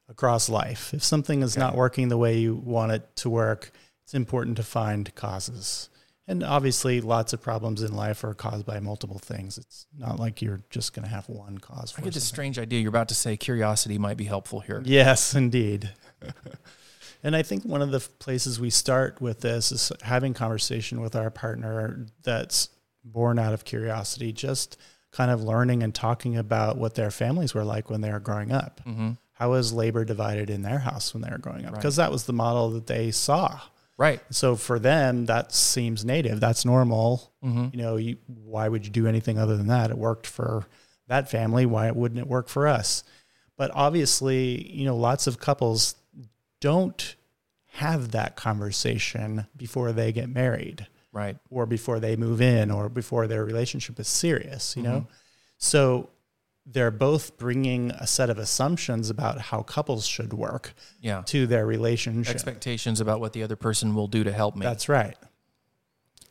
across 0.08 0.50
life. 0.50 0.94
If 0.94 1.04
something 1.04 1.42
is 1.42 1.58
not 1.58 1.76
working 1.76 2.10
the 2.10 2.18
way 2.18 2.38
you 2.38 2.56
want 2.56 2.92
it 2.92 3.16
to 3.18 3.30
work, 3.30 3.72
it's 4.04 4.14
important 4.14 4.58
to 4.58 4.64
find 4.64 5.14
causes. 5.16 5.90
And 6.28 6.42
obviously, 6.42 7.02
lots 7.02 7.34
of 7.34 7.42
problems 7.42 7.82
in 7.82 7.94
life 7.94 8.24
are 8.24 8.34
caused 8.34 8.66
by 8.66 8.80
multiple 8.80 9.20
things. 9.20 9.58
It's 9.58 9.88
not 9.98 10.20
like 10.20 10.42
you're 10.42 10.62
just 10.70 10.94
going 10.94 11.04
to 11.04 11.10
have 11.14 11.28
one 11.28 11.58
cause 11.58 11.92
for 11.92 12.00
I 12.02 12.06
get 12.06 12.14
this 12.14 12.24
strange 12.24 12.58
idea 12.58 12.80
you're 12.80 12.90
about 12.90 13.10
to 13.10 13.16
say 13.16 13.36
curiosity 13.36 13.98
might 13.98 14.16
be 14.16 14.24
helpful 14.24 14.62
here. 14.62 14.82
Yes, 14.86 15.36
indeed. 15.36 15.92
and 17.24 17.36
I 17.36 17.42
think 17.42 17.66
one 17.66 17.82
of 17.82 17.92
the 17.92 18.00
places 18.00 18.60
we 18.60 18.70
start 18.70 19.20
with 19.22 19.42
this 19.42 19.72
is 19.74 19.92
having 20.02 20.34
conversation 20.34 21.02
with 21.02 21.16
our 21.16 21.30
partner 21.30 22.06
that's 22.24 22.70
born 23.04 23.38
out 23.38 23.54
of 23.54 23.66
curiosity, 23.66 24.32
just 24.32 24.78
kind 25.12 25.30
of 25.30 25.44
learning 25.44 25.84
and 25.84 25.94
talking 25.94 26.38
about 26.38 26.78
what 26.78 26.96
their 26.96 27.12
families 27.12 27.54
were 27.54 27.66
like 27.66 27.90
when 27.90 28.00
they 28.00 28.12
were 28.12 28.20
growing 28.20 28.52
up. 28.54 28.80
hmm 28.86 29.12
How 29.34 29.52
was 29.52 29.74
labor 29.74 30.06
divided 30.06 30.50
in 30.50 30.62
their 30.62 30.80
house 30.80 31.14
when 31.14 31.22
they 31.22 31.30
were 31.30 31.38
growing 31.38 31.66
up? 31.66 31.74
Right. 31.74 31.80
Because 31.82 31.98
that 31.98 32.12
was 32.14 32.24
the 32.24 32.34
model 32.34 32.70
that 32.72 32.88
they 32.88 33.12
saw. 33.12 33.60
Right. 33.98 34.22
So 34.32 34.56
for 34.56 34.80
them, 34.80 35.26
that 35.28 35.52
seems 35.54 36.04
native. 36.04 36.40
That's 36.40 36.66
normal. 36.66 37.32
hmm 37.42 37.68
You 37.72 37.78
know, 37.82 37.96
you, 37.98 38.18
why 38.28 38.68
would 38.68 38.86
you 38.86 38.92
do 38.92 39.06
anything 39.08 39.38
other 39.38 39.56
than 39.56 39.68
that? 39.68 39.92
It 39.92 39.98
worked 39.98 40.26
for 40.28 40.66
that 41.08 41.30
family. 41.30 41.66
Why 41.66 41.92
wouldn't 41.92 42.20
it 42.20 42.28
work 42.28 42.48
for 42.50 42.68
us? 42.68 43.04
But 43.58 43.70
obviously, 43.76 44.72
you 44.72 44.86
know, 44.86 44.96
lots 44.96 45.28
of 45.28 45.40
couples 45.40 45.96
don't 46.60 47.16
have 47.74 48.12
that 48.12 48.36
conversation 48.36 49.46
before 49.56 49.92
they 49.92 50.12
get 50.12 50.30
married 50.30 50.88
Right. 51.12 51.38
or 51.52 51.66
before 51.68 52.00
they 52.00 52.16
move 52.16 52.42
in 52.42 52.72
or 52.72 52.90
before 52.90 53.28
their 53.28 53.46
relationship 53.46 54.00
is 54.00 54.08
serious, 54.08 54.76
you 54.76 54.82
know? 54.84 55.02
Mhm. 55.02 55.08
So 55.60 56.10
they're 56.66 56.92
both 56.92 57.38
bringing 57.38 57.92
a 57.92 58.08
set 58.08 58.30
of 58.30 58.38
assumptions 58.38 59.10
about 59.10 59.40
how 59.42 59.62
couples 59.64 60.06
should 60.08 60.32
work 60.34 60.74
Yeah. 61.02 61.22
to 61.28 61.46
their 61.46 61.66
relationship. 61.66 62.34
Expectations 62.34 63.02
about 63.02 63.20
what 63.20 63.34
the 63.34 63.44
other 63.44 63.56
person 63.58 63.94
will 63.96 64.08
do 64.08 64.24
to 64.24 64.32
help 64.32 64.56
me. 64.56 64.66
That's 64.66 64.88
right. 64.88 65.18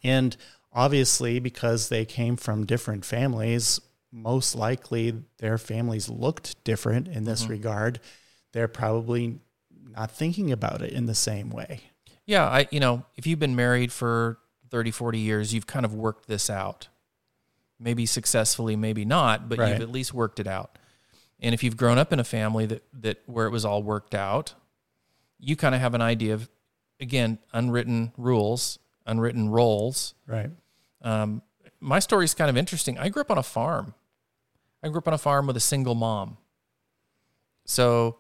And 0.03 0.37
obviously, 0.73 1.39
because 1.39 1.89
they 1.91 2.05
came 2.05 2.37
from 2.37 2.67
different 2.67 3.05
families, 3.05 3.81
most 4.11 4.55
likely 4.55 5.23
their 5.39 5.59
families 5.59 6.09
looked 6.09 6.63
different 6.65 7.09
in 7.09 7.25
this 7.25 7.45
Mhm. 7.45 7.49
regard. 7.51 8.01
They're 8.53 8.69
probably 8.69 9.41
not 9.91 10.11
thinking 10.11 10.51
about 10.51 10.83
it 10.83 10.93
in 10.93 11.07
the 11.07 11.15
same 11.15 11.51
way. 11.51 11.81
Yeah, 12.25 12.45
I 12.47 12.69
you 12.71 12.81
know, 12.81 13.05
if 13.17 13.27
you've 13.27 13.39
been 13.39 13.57
married 13.57 13.93
for 13.93 14.39
30, 14.71 14.91
40 14.91 15.19
years, 15.19 15.53
you've 15.53 15.67
kind 15.67 15.85
of 15.85 15.93
worked 15.95 16.27
this 16.29 16.49
out. 16.49 16.89
Maybe 17.83 18.07
successfully, 18.07 18.77
maybe 18.77 19.05
not, 19.05 19.49
but 19.49 19.59
Right. 19.59 19.73
you've 19.73 19.81
at 19.81 19.91
least 19.91 20.15
worked 20.15 20.39
it 20.39 20.47
out. 20.47 20.79
And 21.41 21.53
if 21.55 21.65
you've 21.65 21.77
grown 21.77 21.99
up 21.99 22.13
in 22.13 22.21
a 22.21 22.25
family 22.25 22.67
that 22.67 22.85
that 23.01 23.23
where 23.27 23.47
it 23.47 23.51
was 23.51 23.65
all 23.65 23.83
worked 23.83 24.15
out, 24.15 24.55
you 25.41 25.57
kind 25.57 25.75
of 25.75 25.81
have 25.81 25.95
an 25.95 26.01
idea 26.03 26.35
of 26.35 26.49
again, 27.01 27.39
unwritten 27.53 28.13
rules, 28.17 28.79
unwritten 29.07 29.49
roles. 29.49 30.15
Right. 30.27 30.51
Um, 31.01 31.43
my 31.81 31.99
story 31.99 32.25
is 32.25 32.33
kind 32.35 32.49
of 32.49 32.57
interesting. 32.57 32.97
I 32.97 33.09
grew 33.09 33.23
up 33.23 33.31
on 33.33 33.39
a 33.39 33.43
farm. 33.43 33.95
I 34.85 34.89
grew 34.89 34.99
up 34.99 35.09
on 35.09 35.15
a 35.15 35.19
farm 35.19 35.49
with 35.49 35.57
a 35.57 35.61
single 35.61 35.97
mom. 35.97 36.37
So 37.65 38.19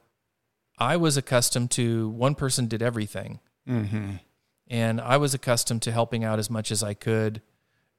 I 0.79 0.97
was 0.97 1.17
accustomed 1.17 1.71
to 1.73 2.09
one 2.11 2.35
person 2.35 2.67
did 2.67 2.83
everything 2.83 3.39
Mm-hmm. 3.69 4.15
and 4.67 5.01
I 5.01 5.17
was 5.19 5.35
accustomed 5.35 5.83
to 5.83 5.93
helping 5.93 6.25
out 6.25 6.41
as 6.41 6.51
much 6.51 6.73
as 6.73 6.83
I 6.83 6.95
could, 6.95 7.41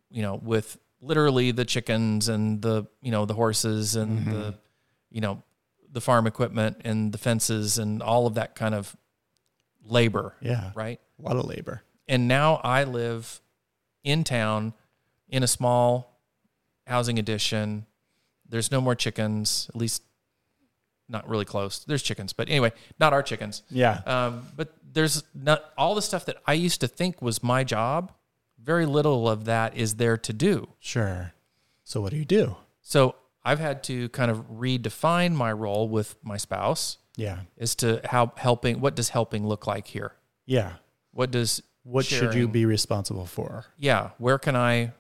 you 0.10 0.22
know, 0.22 0.36
with 0.36 0.78
literally 1.04 1.52
the 1.52 1.66
chickens 1.66 2.30
and 2.30 2.62
the 2.62 2.86
you 3.02 3.12
know 3.12 3.26
the 3.26 3.34
horses 3.34 3.96
and 3.96 4.26
the 4.26 4.56
you 5.12 5.22
know 5.22 5.44
the 5.92 6.02
farm 6.02 6.26
equipment 6.26 6.78
and 6.86 7.12
the 7.12 7.18
fences 7.18 7.78
and 7.78 8.02
all 8.02 8.26
of 8.26 8.34
that 8.36 8.56
kind 8.56 8.74
of 8.74 8.96
labor, 9.86 10.34
Yeah. 10.42 10.72
right? 10.76 11.00
A 11.20 11.22
lot 11.22 11.36
of 11.36 11.46
labor. 11.46 11.84
And 12.08 12.28
now 12.28 12.56
I 12.64 12.84
live 12.86 13.42
in 14.04 14.24
town 14.24 14.74
in 15.30 15.44
a 15.44 15.48
small 15.48 16.20
housing 16.88 17.20
addition. 17.20 17.86
There's 18.50 18.72
no 18.72 18.82
more 18.82 18.96
chickens, 18.96 19.68
at 19.70 19.76
least 19.76 20.02
not 21.08 21.28
really 21.30 21.46
close. 21.46 21.84
There's 21.86 22.02
chickens, 22.02 22.34
but 22.34 22.50
anyway, 22.50 22.72
not 23.00 23.14
our 23.14 23.22
chickens. 23.22 23.62
Yeah. 23.70 24.02
Um, 24.08 24.48
but 24.56 24.74
there's 24.94 25.24
not 25.36 25.64
all 25.78 25.94
the 25.96 26.02
stuff 26.02 26.26
that 26.26 26.38
I 26.48 26.54
used 26.54 26.82
to 26.82 26.88
think 26.88 27.22
was 27.22 27.44
my 27.44 27.64
job. 27.64 28.12
Very 28.64 28.86
little 28.86 29.28
of 29.30 29.46
that 29.46 29.76
is 29.76 29.96
there 29.96 30.18
to 30.18 30.34
do. 30.34 30.70
Sure. 30.80 31.34
So 31.84 32.02
what 32.02 32.12
do 32.12 32.18
you 32.18 32.26
do? 32.26 32.56
So 32.82 33.16
I've 33.44 33.60
had 33.60 33.84
to 33.86 34.10
kind 34.10 34.32
of 34.32 34.50
redefine 34.50 35.34
my 35.34 35.52
role 35.52 35.88
with 35.90 36.16
my 36.24 36.38
spouse 36.38 36.98
Yeah. 37.18 37.40
as 37.60 37.76
to 37.76 38.02
how 38.06 38.32
helping. 38.38 38.80
What 38.80 38.96
does 38.96 39.10
helping 39.10 39.46
look 39.46 39.68
like 39.68 39.88
here? 39.88 40.14
Yeah. 40.46 40.74
What 41.12 41.32
does 41.32 41.62
What 41.84 42.06
should 42.06 42.34
you 42.34 42.48
be 42.48 42.66
responsible 42.66 43.26
for? 43.26 43.66
Yeah, 43.78 44.12
where 44.18 44.40
can 44.40 44.56
I 44.56 44.94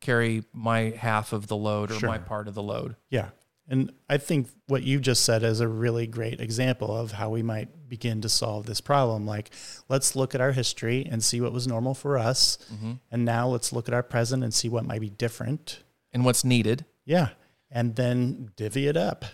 carry 0.00 0.44
my 0.52 0.90
half 0.96 1.32
of 1.32 1.48
the 1.48 1.56
load 1.56 1.90
or 1.90 1.94
Sure. 1.98 2.08
my 2.08 2.18
part 2.18 2.46
of 2.46 2.54
the 2.54 2.62
load? 2.62 2.94
Yeah. 3.10 3.30
And 3.68 3.92
I 4.10 4.18
think 4.18 4.48
what 4.66 4.82
you 4.82 4.98
just 5.00 5.24
said 5.24 5.42
is 5.42 5.60
a 5.60 5.68
really 5.68 6.06
great 6.06 6.40
example 6.40 6.94
of 6.94 7.12
how 7.12 7.30
we 7.30 7.42
might 7.42 7.88
begin 7.88 8.20
to 8.22 8.28
solve 8.28 8.66
this 8.66 8.80
problem. 8.80 9.24
Like, 9.26 9.50
let's 9.88 10.16
look 10.16 10.34
at 10.34 10.40
our 10.40 10.52
history 10.52 11.06
and 11.08 11.22
see 11.22 11.40
what 11.40 11.52
was 11.52 11.66
normal 11.68 11.94
for 11.94 12.18
us. 12.18 12.58
Mm-hmm. 12.74 12.92
And 13.10 13.24
now 13.24 13.48
let's 13.48 13.72
look 13.72 13.88
at 13.88 13.94
our 13.94 14.02
present 14.02 14.42
and 14.42 14.52
see 14.52 14.68
what 14.68 14.84
might 14.84 15.00
be 15.00 15.10
different. 15.10 15.82
And 16.12 16.24
what's 16.24 16.44
needed? 16.44 16.84
Yeah. 17.04 17.28
And 17.70 17.94
then 17.96 18.50
divvy 18.56 18.88
it 18.88 18.96
up. 18.96 19.24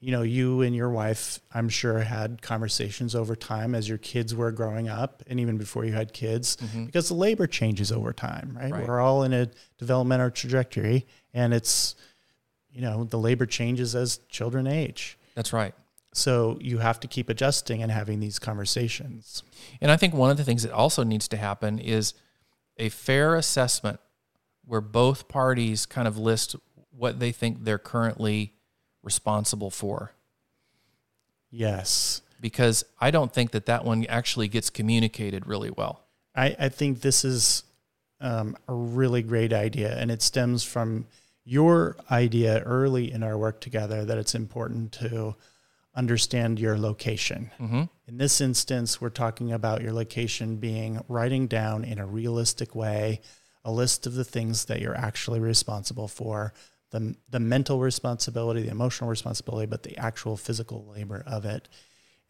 You 0.00 0.12
know, 0.12 0.22
you 0.22 0.60
and 0.62 0.76
your 0.76 0.90
wife, 0.90 1.40
I'm 1.52 1.68
sure, 1.68 1.98
had 1.98 2.40
conversations 2.40 3.16
over 3.16 3.34
time 3.34 3.74
as 3.74 3.88
your 3.88 3.98
kids 3.98 4.32
were 4.32 4.52
growing 4.52 4.88
up 4.88 5.24
and 5.26 5.40
even 5.40 5.58
before 5.58 5.84
you 5.84 5.92
had 5.92 6.12
kids, 6.12 6.56
Mhm. 6.58 6.86
because 6.86 7.08
the 7.08 7.14
labor 7.14 7.48
changes 7.48 7.90
over 7.90 8.12
time, 8.12 8.56
right? 8.56 8.70
Right. 8.70 8.86
We're 8.86 9.00
all 9.00 9.24
in 9.24 9.32
a 9.32 9.50
developmental 9.76 10.30
trajectory 10.30 11.04
and 11.34 11.52
it's, 11.52 11.96
you 12.70 12.80
know, 12.80 13.04
the 13.04 13.18
labor 13.18 13.46
changes 13.46 13.94
as 13.94 14.18
children 14.28 14.66
age. 14.66 15.18
That's 15.34 15.52
right. 15.52 15.74
So 16.12 16.58
you 16.60 16.78
have 16.78 17.00
to 17.00 17.08
keep 17.08 17.28
adjusting 17.28 17.82
and 17.82 17.92
having 17.92 18.20
these 18.20 18.38
conversations. 18.38 19.42
And 19.80 19.90
I 19.90 19.96
think 19.96 20.14
one 20.14 20.30
of 20.30 20.36
the 20.36 20.44
things 20.44 20.62
that 20.62 20.72
also 20.72 21.04
needs 21.04 21.28
to 21.28 21.36
happen 21.36 21.78
is 21.78 22.14
a 22.76 22.88
fair 22.88 23.34
assessment 23.36 24.00
where 24.64 24.80
both 24.80 25.28
parties 25.28 25.86
kind 25.86 26.08
of 26.08 26.18
list 26.18 26.56
what 26.90 27.20
they 27.20 27.32
think 27.32 27.64
they're 27.64 27.78
currently 27.78 28.52
responsible 29.02 29.70
for. 29.70 30.12
Yes. 31.50 32.22
Because 32.40 32.84
I 33.00 33.10
don't 33.10 33.32
think 33.32 33.52
that 33.52 33.66
that 33.66 33.84
one 33.84 34.04
actually 34.06 34.48
gets 34.48 34.70
communicated 34.70 35.46
really 35.46 35.70
well. 35.70 36.04
I, 36.34 36.54
I 36.58 36.68
think 36.68 37.00
this 37.00 37.24
is 37.24 37.64
um, 38.20 38.56
a 38.66 38.74
really 38.74 39.22
great 39.22 39.52
idea, 39.52 39.96
and 39.96 40.10
it 40.10 40.22
stems 40.22 40.64
from 40.64 41.06
your 41.48 41.96
idea 42.10 42.60
early 42.60 43.10
in 43.10 43.22
our 43.22 43.38
work 43.38 43.60
together 43.60 44.04
that 44.04 44.18
it's 44.18 44.34
important 44.34 44.92
to 44.92 45.34
understand 45.94 46.58
your 46.60 46.78
location. 46.78 47.50
Mm-hmm. 47.58 47.82
In 48.06 48.18
this 48.18 48.40
instance, 48.40 49.00
we're 49.00 49.08
talking 49.08 49.52
about 49.52 49.80
your 49.80 49.92
location 49.92 50.56
being 50.56 51.00
writing 51.08 51.46
down 51.46 51.84
in 51.84 51.98
a 51.98 52.06
realistic 52.06 52.74
way 52.74 53.20
a 53.64 53.72
list 53.72 54.06
of 54.06 54.14
the 54.14 54.24
things 54.24 54.66
that 54.66 54.80
you're 54.80 54.96
actually 54.96 55.40
responsible 55.40 56.08
for 56.08 56.52
the, 56.90 57.14
the 57.28 57.40
mental 57.40 57.80
responsibility, 57.80 58.62
the 58.62 58.70
emotional 58.70 59.10
responsibility, 59.10 59.66
but 59.66 59.82
the 59.82 59.96
actual 59.96 60.36
physical 60.36 60.86
labor 60.94 61.22
of 61.26 61.44
it. 61.44 61.68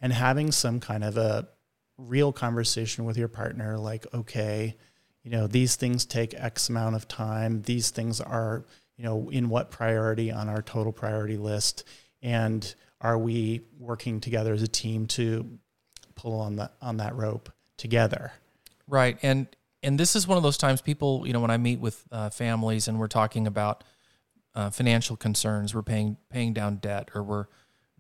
and 0.01 0.13
having 0.13 0.53
some 0.53 0.81
kind 0.81 1.05
of 1.05 1.17
a 1.17 1.49
real 1.97 2.33
conversation 2.33 3.05
with 3.05 3.17
your 3.17 3.29
partner 3.29 3.77
like 3.77 4.07
okay 4.15 4.77
you 5.25 5.31
know 5.31 5.47
these 5.49 5.75
things 5.75 6.07
take 6.07 6.33
x 6.35 6.69
amount 6.69 6.95
of 6.95 7.09
time 7.09 7.63
these 7.63 7.91
things 7.91 8.21
are 8.21 8.65
you 8.99 9.05
know 9.05 9.31
in 9.31 9.49
what 9.49 9.71
priority 9.71 10.31
on 10.31 10.51
our 10.51 10.61
total 10.61 10.93
priority 10.93 11.39
list 11.39 11.85
and 12.21 12.75
are 13.01 13.17
we 13.17 13.63
working 13.79 14.21
together 14.21 14.53
as 14.53 14.63
a 14.63 14.69
team 14.69 15.07
to 15.07 15.59
pull 16.15 16.39
on 16.39 16.57
that 16.57 16.75
on 16.83 16.99
that 16.99 17.15
rope 17.17 17.51
together 17.79 18.33
Right, 18.89 19.19
and 19.23 19.47
and 19.83 20.01
this 20.01 20.17
is 20.17 20.27
one 20.27 20.39
of 20.39 20.43
those 20.43 20.57
times 20.57 20.81
people, 20.81 21.27
you 21.27 21.33
know, 21.33 21.41
when 21.41 21.51
I 21.51 21.59
meet 21.59 21.79
with 21.79 22.05
uh, 22.11 22.31
families 22.31 22.89
and 22.89 22.99
we're 22.99 23.07
talking 23.07 23.47
about 23.47 23.85
uh, 24.55 24.71
financial 24.71 25.15
concerns, 25.15 25.75
we're 25.75 25.83
paying 25.83 26.17
paying 26.31 26.55
down 26.55 26.77
debt, 26.77 27.11
or 27.15 27.23
we're 27.23 27.47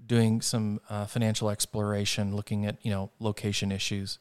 doing 0.05 0.40
some 0.40 0.81
uh, 0.88 1.05
financial 1.05 1.50
exploration, 1.50 2.35
looking 2.35 2.64
at 2.64 2.85
you 2.85 2.90
know 2.90 3.11
location 3.21 3.71
issues. 3.71 4.19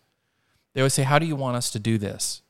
They 0.74 0.82
always 0.82 0.94
say, 0.94 1.04
"How 1.04 1.20
do 1.20 1.26
you 1.26 1.38
want 1.38 1.56
us 1.56 1.72
to 1.72 1.80
do 1.80 1.98
this?" 1.98 2.42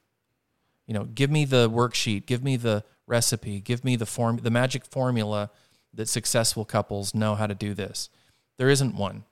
You 0.87 0.95
know, 0.95 1.03
give 1.03 1.29
me 1.29 1.45
the 1.45 1.69
worksheet, 1.69 2.25
give 2.25 2.43
me 2.43 2.57
the 2.57 2.83
recipe, 3.07 3.59
give 3.59 3.83
me 3.83 3.95
the 3.95 4.05
form, 4.05 4.37
the 4.37 4.51
magic 4.51 4.85
formula 4.85 5.49
that 5.93 6.07
successful 6.07 6.65
couples 6.65 7.15
know 7.15 7.35
how 7.35 7.47
to 7.47 7.55
do 7.55 7.73
this. 7.73 8.09
There 8.57 8.69
isn't 8.69 8.95
one, 8.95 9.23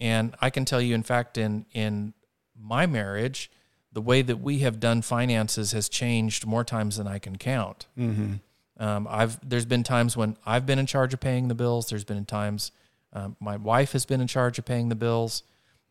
and 0.00 0.34
I 0.40 0.50
can 0.50 0.64
tell 0.64 0.80
you, 0.80 0.94
in 0.94 1.02
fact, 1.02 1.38
in 1.38 1.66
in 1.72 2.12
my 2.58 2.86
marriage 2.86 3.50
the 3.92 4.02
way 4.02 4.20
that 4.20 4.40
we 4.40 4.58
have 4.58 4.78
done 4.78 5.00
finances 5.00 5.72
has 5.72 5.88
changed 5.88 6.44
more 6.44 6.64
times 6.64 6.98
than 6.98 7.06
I 7.06 7.18
can 7.18 7.36
count. 7.36 7.86
mm-hmm. 7.98 8.34
Um, 8.78 9.08
I've 9.08 9.38
there's 9.48 9.64
been 9.64 9.82
times 9.82 10.18
when 10.18 10.36
I've 10.44 10.66
been 10.66 10.78
in 10.78 10.84
charge 10.84 11.14
of 11.14 11.20
paying 11.20 11.48
the 11.48 11.54
bills. 11.54 11.88
There's 11.88 12.04
been 12.04 12.26
times 12.26 12.72
um, 13.14 13.36
my 13.40 13.56
wife 13.56 13.92
has 13.92 14.04
been 14.04 14.20
in 14.20 14.26
charge 14.26 14.58
of 14.58 14.66
paying 14.66 14.90
the 14.90 14.94
bills, 14.94 15.42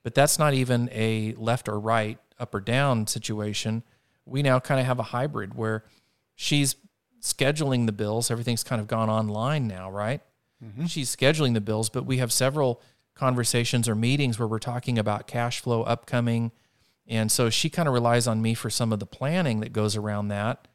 but 0.03 0.13
that's 0.13 0.37
not 0.37 0.53
even 0.53 0.87
a 0.91 1.33
left 1.33 1.67
or 1.67 1.79
right, 1.79 2.19
up 2.39 2.53
or 2.53 2.59
down 2.59 3.07
situation. 3.07 3.81
We 4.25 4.43
now 4.43 4.59
kind 4.59 4.79
of 4.79 4.85
have 4.85 4.99
a 4.99 5.03
hybrid 5.03 5.55
where 5.55 5.83
she's 6.35 6.75
scheduling 7.21 7.85
the 7.85 7.91
bills. 7.91 8.29
Everything's 8.29 8.63
kind 8.63 8.79
of 8.79 8.87
gone 8.87 9.09
online 9.09 9.67
now, 9.67 9.89
right? 9.89 10.21
Mm-hmm. 10.63 10.85
She's 10.85 11.13
scheduling 11.13 11.53
the 11.53 11.61
bills, 11.61 11.89
but 11.89 12.05
we 12.05 12.17
have 12.17 12.31
several 12.31 12.81
conversations 13.15 13.89
or 13.89 13.95
meetings 13.95 14.37
where 14.37 14.47
we're 14.47 14.59
talking 14.59 14.99
about 14.99 15.25
cash 15.25 15.59
flow 15.59 15.83
upcoming 15.83 16.51
and 17.07 17.31
so 17.31 17.49
she 17.49 17.69
kind 17.69 17.87
of 17.87 17.93
relies 17.93 18.27
on 18.27 18.41
me 18.41 18.53
for 18.53 18.69
some 18.69 18.91
of 18.91 18.99
the 18.99 19.05
planning 19.05 19.59
that 19.59 19.73
goes 19.73 19.95
around 19.95 20.29
that, 20.29 20.67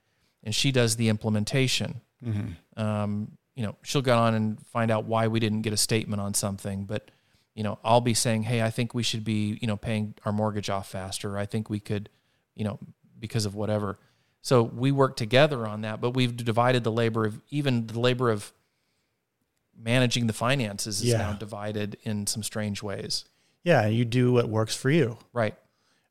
and 0.45 0.55
she 0.55 0.71
does 0.71 0.97
the 0.97 1.09
implementation. 1.09 2.01
Mm-hmm. 2.25 2.81
Um, 2.81 3.33
you 3.57 3.65
know, 3.65 3.75
she'll 3.83 4.03
go 4.03 4.17
on 4.17 4.35
and 4.35 4.65
find 4.67 4.91
out 4.91 5.05
why 5.05 5.27
we 5.27 5.41
didn't 5.41 5.63
get 5.63 5.73
a 5.73 5.77
statement 5.77 6.21
on 6.21 6.35
something, 6.35 6.85
but 6.85 7.11
you 7.55 7.65
know, 7.65 7.79
I'll 7.83 8.01
be 8.01 8.15
saying, 8.15 8.45
"Hey, 8.45 8.63
I 8.63 8.71
think 8.71 8.95
we 8.95 9.03
should 9.03 9.25
be, 9.25 9.59
you 9.61 9.67
know, 9.67 9.77
paying 9.77 10.15
our 10.25 10.33
mortgage 10.33 10.71
off 10.71 10.89
faster. 10.89 11.37
I 11.37 11.47
think 11.47 11.69
we 11.69 11.81
could, 11.81 12.09
you 12.55 12.65
know, 12.65 12.79
because 13.19 13.45
of 13.45 13.55
whatever." 13.55 13.99
So 14.43 14.63
we 14.63 14.91
work 14.93 15.17
together 15.17 15.67
on 15.67 15.83
that, 15.83 16.01
but 16.01 16.13
we've 16.13 16.35
divided 16.37 16.83
the 16.85 16.93
labor 16.93 17.27
of 17.27 17.41
even 17.51 17.87
the 17.87 18.01
labor 18.01 18.31
of 18.31 18.53
managing 19.77 20.27
the 20.27 20.33
finances 20.33 21.01
is 21.01 21.09
Yeah. 21.09 21.19
now 21.19 21.33
divided 21.35 21.97
in 22.03 22.27
some 22.27 22.43
strange 22.43 22.83
ways. 22.83 23.25
yeah 23.63 23.87
you 23.87 24.07
do 24.07 24.33
what 24.33 24.49
works 24.49 24.75
for 24.75 24.89
you 24.91 25.19
Right. 25.35 25.55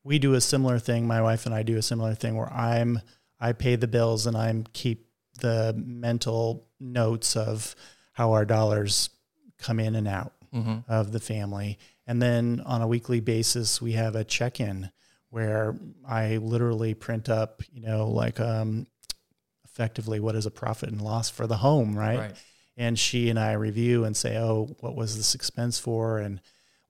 we 0.04 0.20
do 0.20 0.36
a 0.36 0.42
similar 0.42 0.78
thing. 0.78 1.08
My 1.08 1.20
wife 1.22 1.46
and 1.48 1.56
I 1.56 1.64
do 1.64 1.78
a 1.78 1.82
similar 1.82 2.14
thing 2.16 2.36
where 2.38 2.52
I'm 2.54 3.02
I 3.40 3.54
pay 3.54 3.76
the 3.76 3.88
bills 3.88 4.28
and 4.28 4.38
I'm 4.38 4.66
keep 4.74 5.08
the 5.40 5.74
mental 5.78 6.68
notes 6.80 7.36
of 7.36 7.76
how 8.14 8.34
our 8.34 8.46
dollars 8.46 9.10
come 9.58 9.80
in 9.80 9.96
and 9.96 10.08
out 10.08 10.34
hmm 10.52 10.80
of 10.88 11.12
the 11.12 11.20
family. 11.20 11.78
And 12.06 12.22
then 12.22 12.62
on 12.66 12.82
a 12.82 12.88
weekly 12.88 13.20
basis, 13.20 13.82
we 13.82 13.94
have 13.94 14.16
a 14.16 14.24
check 14.24 14.60
in 14.60 14.92
where 15.30 15.76
I 16.08 16.38
literally 16.38 16.94
print 16.94 17.30
up, 17.30 17.62
you 17.72 17.82
know, 17.82 18.08
like 18.08 18.39
um, 18.39 18.88
effectively 19.65 20.20
what 20.20 20.36
is 20.36 20.46
a 20.46 20.52
profit 20.52 20.89
and 20.89 21.02
loss 21.02 21.30
for 21.30 21.48
the 21.48 21.58
home, 21.58 21.98
right? 21.98 22.20
Right. 22.20 22.36
and 22.78 22.98
she 22.98 23.30
and 23.30 23.38
I 23.38 23.54
review 23.54 24.06
and 24.06 24.15
say, 24.15 24.38
"Oh, 24.38 24.76
what 24.80 24.96
was 24.96 25.18
this 25.18 25.36
expense 25.36 25.80
for?" 25.80 26.18
and 26.20 26.39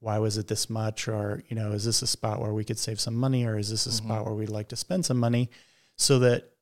why 0.02 0.18
was 0.20 0.38
it 0.38 0.48
this 0.48 0.70
much 0.70 1.08
or 1.10 1.44
you 1.50 1.56
know 1.58 1.72
is 1.74 1.84
this 1.84 2.02
a 2.02 2.08
spot 2.08 2.40
where 2.40 2.54
we 2.54 2.64
could 2.64 2.80
save 2.80 3.00
some 3.02 3.16
money 3.16 3.44
or 3.46 3.58
is 3.58 3.70
this 3.70 3.86
a 3.86 3.90
Mhm. 3.90 3.94
spot 4.06 4.24
where 4.26 4.34
we'd 4.34 4.48
like 4.50 4.70
to 4.70 4.78
spend 4.78 5.06
some 5.06 5.18
money 5.18 5.50
so 5.98 6.20
that 6.20 6.54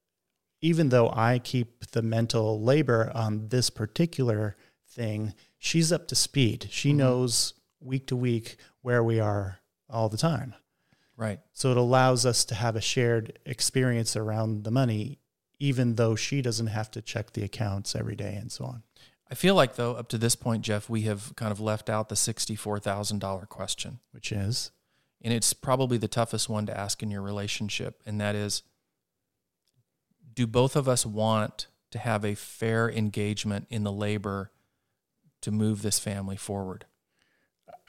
even 0.60 0.90
though 0.90 1.12
i 1.12 1.38
keep 1.38 1.86
the 1.92 2.02
mental 2.02 2.60
labor 2.64 3.12
on 3.14 3.50
this 3.50 3.70
particular 3.70 4.56
thing 4.90 5.36
she's 5.60 5.92
up 5.92 6.08
to 6.08 6.16
speed 6.16 6.68
she 6.72 6.92
Mhm. 6.94 6.96
knows 6.96 7.54
week 7.80 8.08
to 8.08 8.16
week 8.16 8.58
where 8.82 9.04
we 9.04 9.20
are 9.20 9.60
all 9.88 10.10
the 10.10 10.18
time 10.18 10.56
Right. 11.18 11.40
so 11.52 11.72
it 11.72 11.78
allows 11.78 12.26
us 12.26 12.46
to 12.46 12.56
have 12.56 12.76
a 12.76 12.82
shared 12.82 13.40
experience 13.46 14.16
around 14.16 14.64
the 14.64 14.72
money 14.72 15.20
even 15.60 15.96
though 15.96 16.16
she 16.16 16.44
doesn't 16.44 16.68
have 16.68 16.92
to 16.92 17.02
check 17.02 17.34
the 17.34 17.44
accounts 17.44 17.96
every 17.96 18.16
day 18.16 18.36
and 18.36 18.52
so 18.52 18.66
on 18.66 18.84
I 19.30 19.36
feel 19.36 19.56
like 19.56 19.76
though 19.76 19.94
up 19.96 20.08
to 20.10 20.18
this 20.18 20.36
point, 20.36 20.64
Jeff, 20.64 20.90
we 20.90 21.02
have 21.02 21.36
kind 21.36 21.52
of 21.52 21.60
left 21.60 21.90
out 21.90 22.08
the 22.08 22.16
sixty-four 22.16 22.80
thousand 22.80 23.20
dollar 23.20 23.46
question, 23.46 24.00
which 24.12 24.32
is 24.32 24.72
and 25.22 25.34
it's 25.34 25.54
probably 25.54 25.98
the 25.98 26.08
toughest 26.08 26.48
one 26.48 26.66
to 26.68 26.78
ask 26.78 27.02
in 27.02 27.12
your 27.12 27.22
relationship, 27.22 28.02
and 28.06 28.22
that 28.22 28.36
is, 28.36 28.64
do 30.34 30.46
both 30.46 30.76
of 30.76 30.88
us 30.88 31.06
want 31.06 31.68
to 31.92 32.00
have 32.00 32.24
a 32.24 32.36
fair 32.36 32.90
engagement 32.90 33.66
in 33.70 33.84
the 33.84 33.92
labor 33.92 34.52
to 35.42 35.52
move 35.52 35.82
this 35.82 36.00
family 36.00 36.36
forward? 36.36 36.86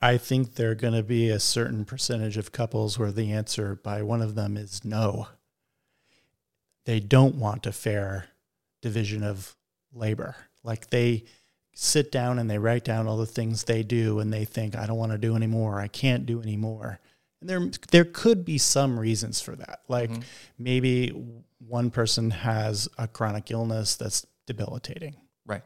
I 0.00 0.16
think 0.16 0.54
there 0.54 0.70
are 0.70 0.76
going 0.76 0.94
to 0.94 1.02
be 1.02 1.28
a 1.28 1.40
certain 1.40 1.84
percentage 1.84 2.36
of 2.36 2.52
couples 2.52 2.98
where 2.98 3.10
the 3.10 3.32
answer 3.32 3.74
by 3.74 4.02
one 4.02 4.22
of 4.22 4.34
them 4.34 4.56
is 4.56 4.84
no. 4.84 5.28
They 6.84 7.00
don't 7.00 7.34
want 7.36 7.66
a 7.66 7.72
fair 7.72 8.26
division 8.80 9.22
of 9.24 9.56
labor. 9.92 10.36
Like 10.62 10.90
they 10.90 11.24
sit 11.74 12.10
down 12.12 12.38
and 12.38 12.48
they 12.48 12.58
write 12.58 12.84
down 12.84 13.06
all 13.06 13.16
the 13.16 13.26
things 13.26 13.64
they 13.64 13.82
do 13.82 14.20
and 14.20 14.32
they 14.32 14.44
think 14.44 14.76
I 14.76 14.86
don't 14.86 14.96
want 14.98 15.12
to 15.12 15.18
do 15.18 15.34
anymore. 15.36 15.80
I 15.80 15.88
can't 15.88 16.26
do 16.26 16.40
anymore. 16.40 17.00
And 17.40 17.48
there 17.48 17.70
there 17.90 18.04
could 18.04 18.44
be 18.44 18.58
some 18.58 18.98
reasons 18.98 19.40
for 19.40 19.54
that. 19.56 19.80
Like 19.88 20.10
Mhm. 20.10 20.24
maybe 20.58 21.10
one 21.58 21.90
person 21.90 22.30
has 22.30 22.88
a 22.98 23.06
chronic 23.06 23.50
illness 23.50 23.96
that's 23.96 24.26
debilitating. 24.46 25.16
Right. 25.44 25.62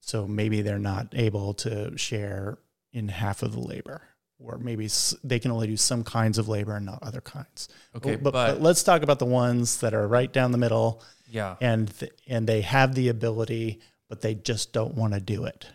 So 0.00 0.26
maybe 0.26 0.62
they're 0.62 0.78
not 0.78 1.08
able 1.14 1.54
to 1.54 1.96
share 1.98 2.58
in 2.94 3.08
half 3.08 3.42
of 3.42 3.52
the 3.52 3.60
labor, 3.60 4.00
or 4.38 4.56
maybe 4.56 4.88
they 5.22 5.38
can 5.38 5.50
only 5.50 5.66
do 5.66 5.76
some 5.76 6.02
kinds 6.02 6.38
of 6.38 6.48
labor 6.48 6.74
and 6.76 6.86
not 6.86 7.00
other 7.02 7.20
kinds. 7.20 7.68
Okay, 7.94 8.16
but, 8.16 8.32
but, 8.32 8.52
but 8.54 8.62
let's 8.62 8.82
talk 8.82 9.02
about 9.02 9.18
the 9.18 9.26
ones 9.26 9.80
that 9.80 9.92
are 9.92 10.08
right 10.08 10.32
down 10.32 10.52
the 10.52 10.58
middle, 10.58 11.02
yeah, 11.28 11.56
and 11.60 11.92
th- 11.98 12.12
and 12.26 12.46
they 12.46 12.62
have 12.62 12.94
the 12.94 13.08
ability, 13.08 13.80
but 14.08 14.22
they 14.22 14.34
just 14.34 14.72
don't 14.72 14.94
want 14.94 15.12
to 15.12 15.20
do 15.20 15.44
it. 15.44 15.66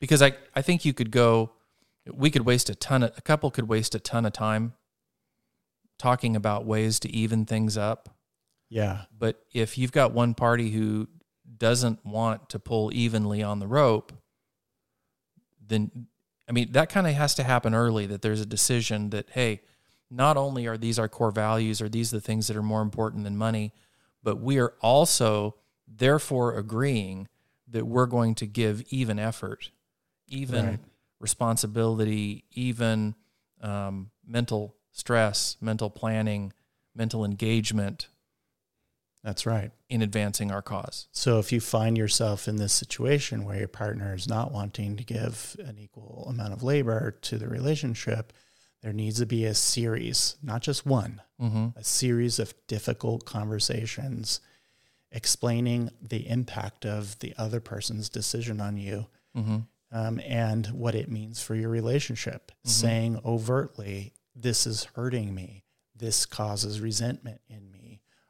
because 0.00 0.20
I 0.22 0.32
I 0.56 0.62
think 0.62 0.84
you 0.84 0.92
could 0.92 1.10
go, 1.12 1.52
we 2.12 2.30
could 2.30 2.44
waste 2.44 2.68
a 2.70 2.74
ton 2.74 3.02
of 3.04 3.12
a 3.16 3.20
couple 3.22 3.50
could 3.52 3.68
waste 3.68 3.94
a 3.94 4.00
ton 4.00 4.26
of 4.26 4.32
time 4.32 4.72
talking 5.98 6.34
about 6.34 6.66
ways 6.66 6.98
to 7.00 7.08
even 7.14 7.44
things 7.44 7.76
up. 7.76 8.08
Yeah, 8.68 9.02
But 9.16 9.40
if 9.52 9.78
you've 9.78 9.92
got 9.92 10.12
one 10.12 10.34
party 10.34 10.70
who 10.72 11.06
doesn't 11.58 12.04
want 12.04 12.48
to 12.48 12.58
pull 12.58 12.90
evenly 12.92 13.40
on 13.42 13.60
the 13.60 13.68
rope, 13.68 14.12
then 15.64 16.08
I 16.48 16.52
mean 16.52 16.72
that 16.72 16.88
kind 16.90 17.06
of 17.06 17.14
has 17.14 17.34
to 17.36 17.42
happen 17.42 17.74
early 17.74 18.06
that 18.06 18.22
there's 18.22 18.40
a 18.40 18.46
decision 18.46 19.10
that 19.10 19.30
hey, 19.30 19.62
not 20.10 20.36
only 20.36 20.66
are 20.66 20.76
these 20.76 20.98
our 20.98 21.08
core 21.08 21.30
values 21.30 21.80
or 21.80 21.88
these 21.88 22.10
the 22.10 22.20
things 22.20 22.46
that 22.48 22.56
are 22.56 22.62
more 22.62 22.82
important 22.82 23.24
than 23.24 23.36
money, 23.36 23.72
but 24.22 24.40
we 24.40 24.58
are 24.58 24.74
also 24.80 25.56
therefore 25.88 26.56
agreeing 26.56 27.28
that 27.68 27.86
we're 27.86 28.06
going 28.06 28.34
to 28.36 28.46
give 28.46 28.82
even 28.90 29.18
effort, 29.18 29.70
even 30.28 30.66
Right. 30.66 30.80
responsibility, 31.20 32.44
even 32.52 33.14
um, 33.60 34.10
mental 34.26 34.76
stress, 34.92 35.56
mental 35.60 35.90
planning, 35.90 36.52
mental 36.94 37.24
engagement 37.24 38.08
that's 39.24 39.46
right. 39.46 39.72
in 39.88 40.02
advancing 40.02 40.52
our 40.52 40.62
cause. 40.62 41.08
So 41.10 41.38
if 41.40 41.50
you 41.50 41.60
find 41.60 41.96
yourself 41.98 42.46
in 42.46 42.56
this 42.56 42.72
situation 42.72 43.44
where 43.44 43.58
your 43.58 43.68
partner 43.68 44.14
is 44.14 44.28
not 44.28 44.52
wanting 44.52 44.96
to 44.98 45.04
give 45.04 45.56
an 45.64 45.78
equal 45.78 46.26
amount 46.28 46.52
of 46.52 46.62
labor 46.62 47.10
to 47.22 47.38
the 47.38 47.48
relationship, 47.48 48.32
there 48.82 48.92
needs 48.92 49.18
to 49.18 49.26
be 49.26 49.44
a 49.46 49.54
series, 49.54 50.36
not 50.42 50.62
just 50.62 50.86
one, 50.86 51.20
Mm-hmm. 51.40 51.76
a 51.76 51.82
series 51.82 52.38
of 52.38 52.54
difficult 52.68 53.24
conversations 53.24 54.38
explaining 55.10 55.90
the 56.00 56.28
impact 56.28 56.84
of 56.86 57.18
the 57.20 57.34
other 57.38 57.60
person's 57.60 58.08
decision 58.08 58.60
on 58.60 58.76
you 58.76 59.06
Mm-hmm. 59.36 59.56
um, 59.90 60.20
and 60.24 60.66
what 60.68 60.94
it 60.94 61.10
means 61.10 61.42
for 61.42 61.56
your 61.56 61.68
relationship. 61.70 62.52
Mhm. 62.64 62.70
Saying 62.70 63.20
overtly, 63.24 64.12
this 64.36 64.64
is 64.64 64.84
hurting 64.94 65.34
me. 65.34 65.64
This 65.96 66.24
causes 66.24 66.80
resentment 66.80 67.40
in 67.48 67.68
me. 67.72 67.73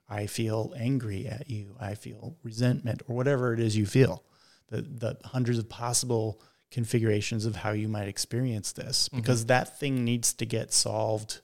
I 0.09 0.27
feel 0.27 0.75
angry 0.77 1.27
at 1.27 1.49
you. 1.49 1.77
I 1.81 1.95
feel 1.95 2.37
resentment, 2.43 3.03
or 3.09 3.17
whatever 3.17 3.53
it 3.53 3.61
is 3.61 3.77
you 3.77 3.87
feel. 3.87 4.23
The, 4.69 4.83
the 4.83 5.19
hundreds 5.25 5.59
of 5.59 5.69
possible 5.69 6.41
configurations 6.71 7.47
of 7.47 7.57
how 7.57 7.71
you 7.71 7.87
might 7.87 8.09
experience 8.09 8.73
this 8.73 9.09
because 9.09 9.47
that 9.47 9.79
thing 9.79 10.05
needs 10.05 10.33
to 10.33 10.45
get 10.45 10.73
solved 10.73 11.41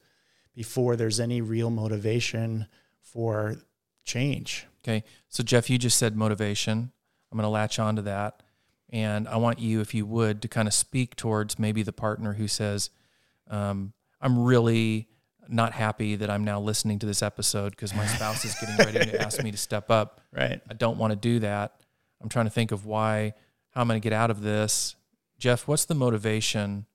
before 0.55 0.97
there's 0.97 1.21
any 1.21 1.41
real 1.41 1.71
motivation 1.71 2.67
for 3.01 3.57
change. 4.05 4.67
Okay. 4.83 5.05
So, 5.29 5.43
Jeff, 5.43 5.71
you 5.71 5.79
just 5.79 5.99
said 5.99 6.17
motivation. 6.17 6.91
I'm 7.31 7.37
going 7.37 7.45
to 7.45 7.49
latch 7.49 7.79
on 7.79 7.97
to 7.97 8.03
that. 8.03 8.43
And 8.93 9.29
I 9.29 9.37
want 9.37 9.61
you, 9.61 9.81
if 9.81 9.95
you 9.95 10.05
would, 10.07 10.43
to 10.43 10.49
kind 10.49 10.67
of 10.67 10.75
speak 10.75 11.15
towards 11.15 11.59
maybe 11.59 11.83
the 11.83 11.93
partner 11.93 12.33
who 12.33 12.49
says, 12.49 12.91
um, 13.49 13.93
I'm 14.21 14.43
really 14.43 15.09
not 15.51 15.73
happy 15.73 16.17
that 16.17 16.31
I'm 16.31 16.45
now 16.45 16.61
listening 16.61 16.99
to 17.01 17.07
this 17.07 17.23
episode 17.23 17.71
because 17.71 17.95
my 17.95 18.07
spouse 18.07 18.45
is 18.45 18.55
getting 18.55 18.77
ready 18.77 19.11
to 19.11 19.21
ask 19.21 19.43
me 19.43 19.51
to 19.51 19.57
step 19.57 19.91
up. 19.91 20.21
Right. 20.33 20.61
I 20.71 20.75
don't 20.75 20.97
want 20.97 21.11
to 21.11 21.17
do 21.17 21.41
that. 21.41 21.81
I'm 22.23 22.29
trying 22.29 22.47
to 22.47 22.51
think 22.51 22.71
of 22.71 22.87
why, 22.87 23.35
how 23.71 23.81
I'm 23.81 23.89
going 23.89 24.01
to 24.01 24.05
get 24.05 24.13
out 24.13 24.31
of 24.31 24.43
this. 24.43 24.95
Jeff, 25.39 25.67
what's 25.67 25.87
the 25.87 25.95
motivation 25.97 26.87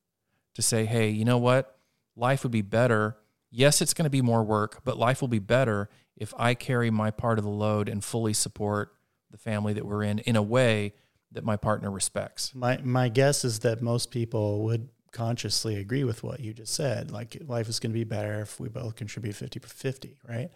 to 0.54 0.62
say, 0.62 0.86
hey, 0.86 1.10
you 1.10 1.26
know 1.26 1.38
what? 1.38 1.78
Life 2.16 2.44
would 2.44 2.54
be 2.54 2.62
better. 2.62 3.18
Yes, 3.52 3.82
it's 3.82 3.94
going 3.94 4.06
to 4.06 4.10
be 4.10 4.22
more 4.22 4.42
work, 4.42 4.86
but 4.86 4.98
life 4.98 5.20
will 5.20 5.28
be 5.28 5.40
better 5.40 5.90
if 6.16 6.34
I 6.38 6.54
carry 6.54 6.90
my 6.90 7.12
part 7.12 7.38
of 7.38 7.44
the 7.44 7.52
load 7.52 7.90
and 7.90 8.02
fully 8.02 8.32
support 8.32 8.94
the 9.32 9.38
family 9.38 9.74
that 9.74 9.86
we're 9.86 10.04
in 10.04 10.20
in 10.20 10.38
a 10.38 10.42
way 10.42 10.94
that 11.34 11.44
my 11.44 11.58
partner 11.58 11.92
respects. 11.92 12.56
My 12.56 12.78
my 12.78 13.10
guess 13.10 13.44
is 13.44 13.60
that 13.60 13.82
most 13.82 14.12
people 14.12 14.64
would 14.64 14.88
consciously 15.16 15.78
agree 15.78 16.04
with 16.04 16.24
what 16.24 16.42
you 16.42 16.54
just 16.54 16.74
said. 16.74 17.10
Like 17.10 17.38
life 17.48 17.70
is 17.70 17.80
going 17.80 17.92
to 17.92 17.98
be 17.98 18.04
better 18.04 18.42
if 18.42 18.60
we 18.60 18.70
both 18.70 18.96
contribute 18.96 19.36
50 19.36 19.60
50, 19.60 20.18
right? 20.28 20.50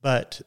But 0.00 0.40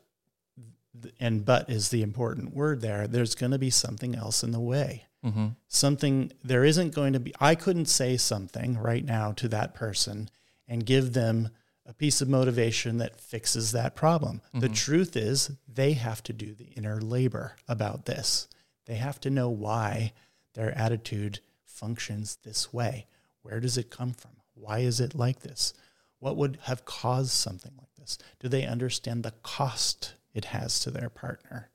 and 1.20 1.46
but 1.46 1.70
is 1.70 1.90
the 1.90 2.02
important 2.02 2.56
word 2.56 2.82
there. 2.82 3.08
There's 3.08 3.36
going 3.36 3.52
to 3.52 3.60
be 3.60 3.70
something 3.70 4.16
else 4.16 4.44
in 4.44 4.52
the 4.52 4.60
way. 4.60 5.06
Mm-hmm. 5.24 5.48
Something 5.68 6.32
there 6.44 6.64
isn't 6.64 6.96
going 6.96 7.14
to 7.14 7.20
be 7.20 7.34
I 7.40 7.56
couldn't 7.56 7.88
say 7.88 8.18
something 8.18 8.78
right 8.78 9.04
now 9.04 9.34
to 9.34 9.48
that 9.50 9.74
person 9.74 10.30
and 10.68 10.86
give 10.86 11.14
them 11.14 11.50
a 11.86 11.94
piece 11.94 12.22
of 12.22 12.30
motivation 12.30 13.00
that 13.00 13.20
fixes 13.20 13.72
that 13.72 13.96
problem. 13.96 14.42
The 14.54 14.70
truth 14.70 15.18
is 15.18 15.52
they 15.68 15.94
have 15.94 16.22
to 16.24 16.34
do 16.34 16.54
the 16.54 16.72
inner 16.76 17.02
labor 17.02 17.56
about 17.68 18.06
this. 18.06 18.48
They 18.86 18.96
have 18.96 19.20
to 19.22 19.30
know 19.30 19.50
why 19.50 20.14
their 20.54 20.76
attitude 20.78 21.40
functions 21.66 22.38
this 22.44 22.72
way. 22.72 23.08
Where 23.42 23.60
does 23.60 23.78
it 23.78 23.90
come 23.90 24.14
from? 24.14 24.32
Why 24.54 24.80
is 24.80 25.00
it 25.00 25.16
like 25.16 25.42
this? 25.42 25.74
What 26.20 26.36
would 26.38 26.60
have 26.64 26.86
caused 26.86 27.32
something 27.32 27.72
like 27.78 27.96
this? 27.98 28.18
Do 28.40 28.50
they 28.50 28.66
understand 28.66 29.24
the 29.24 29.34
cost 29.44 30.16
it 30.34 30.46
has 30.46 30.80
to 30.82 30.92
their 30.92 31.10
partner? 31.10 31.70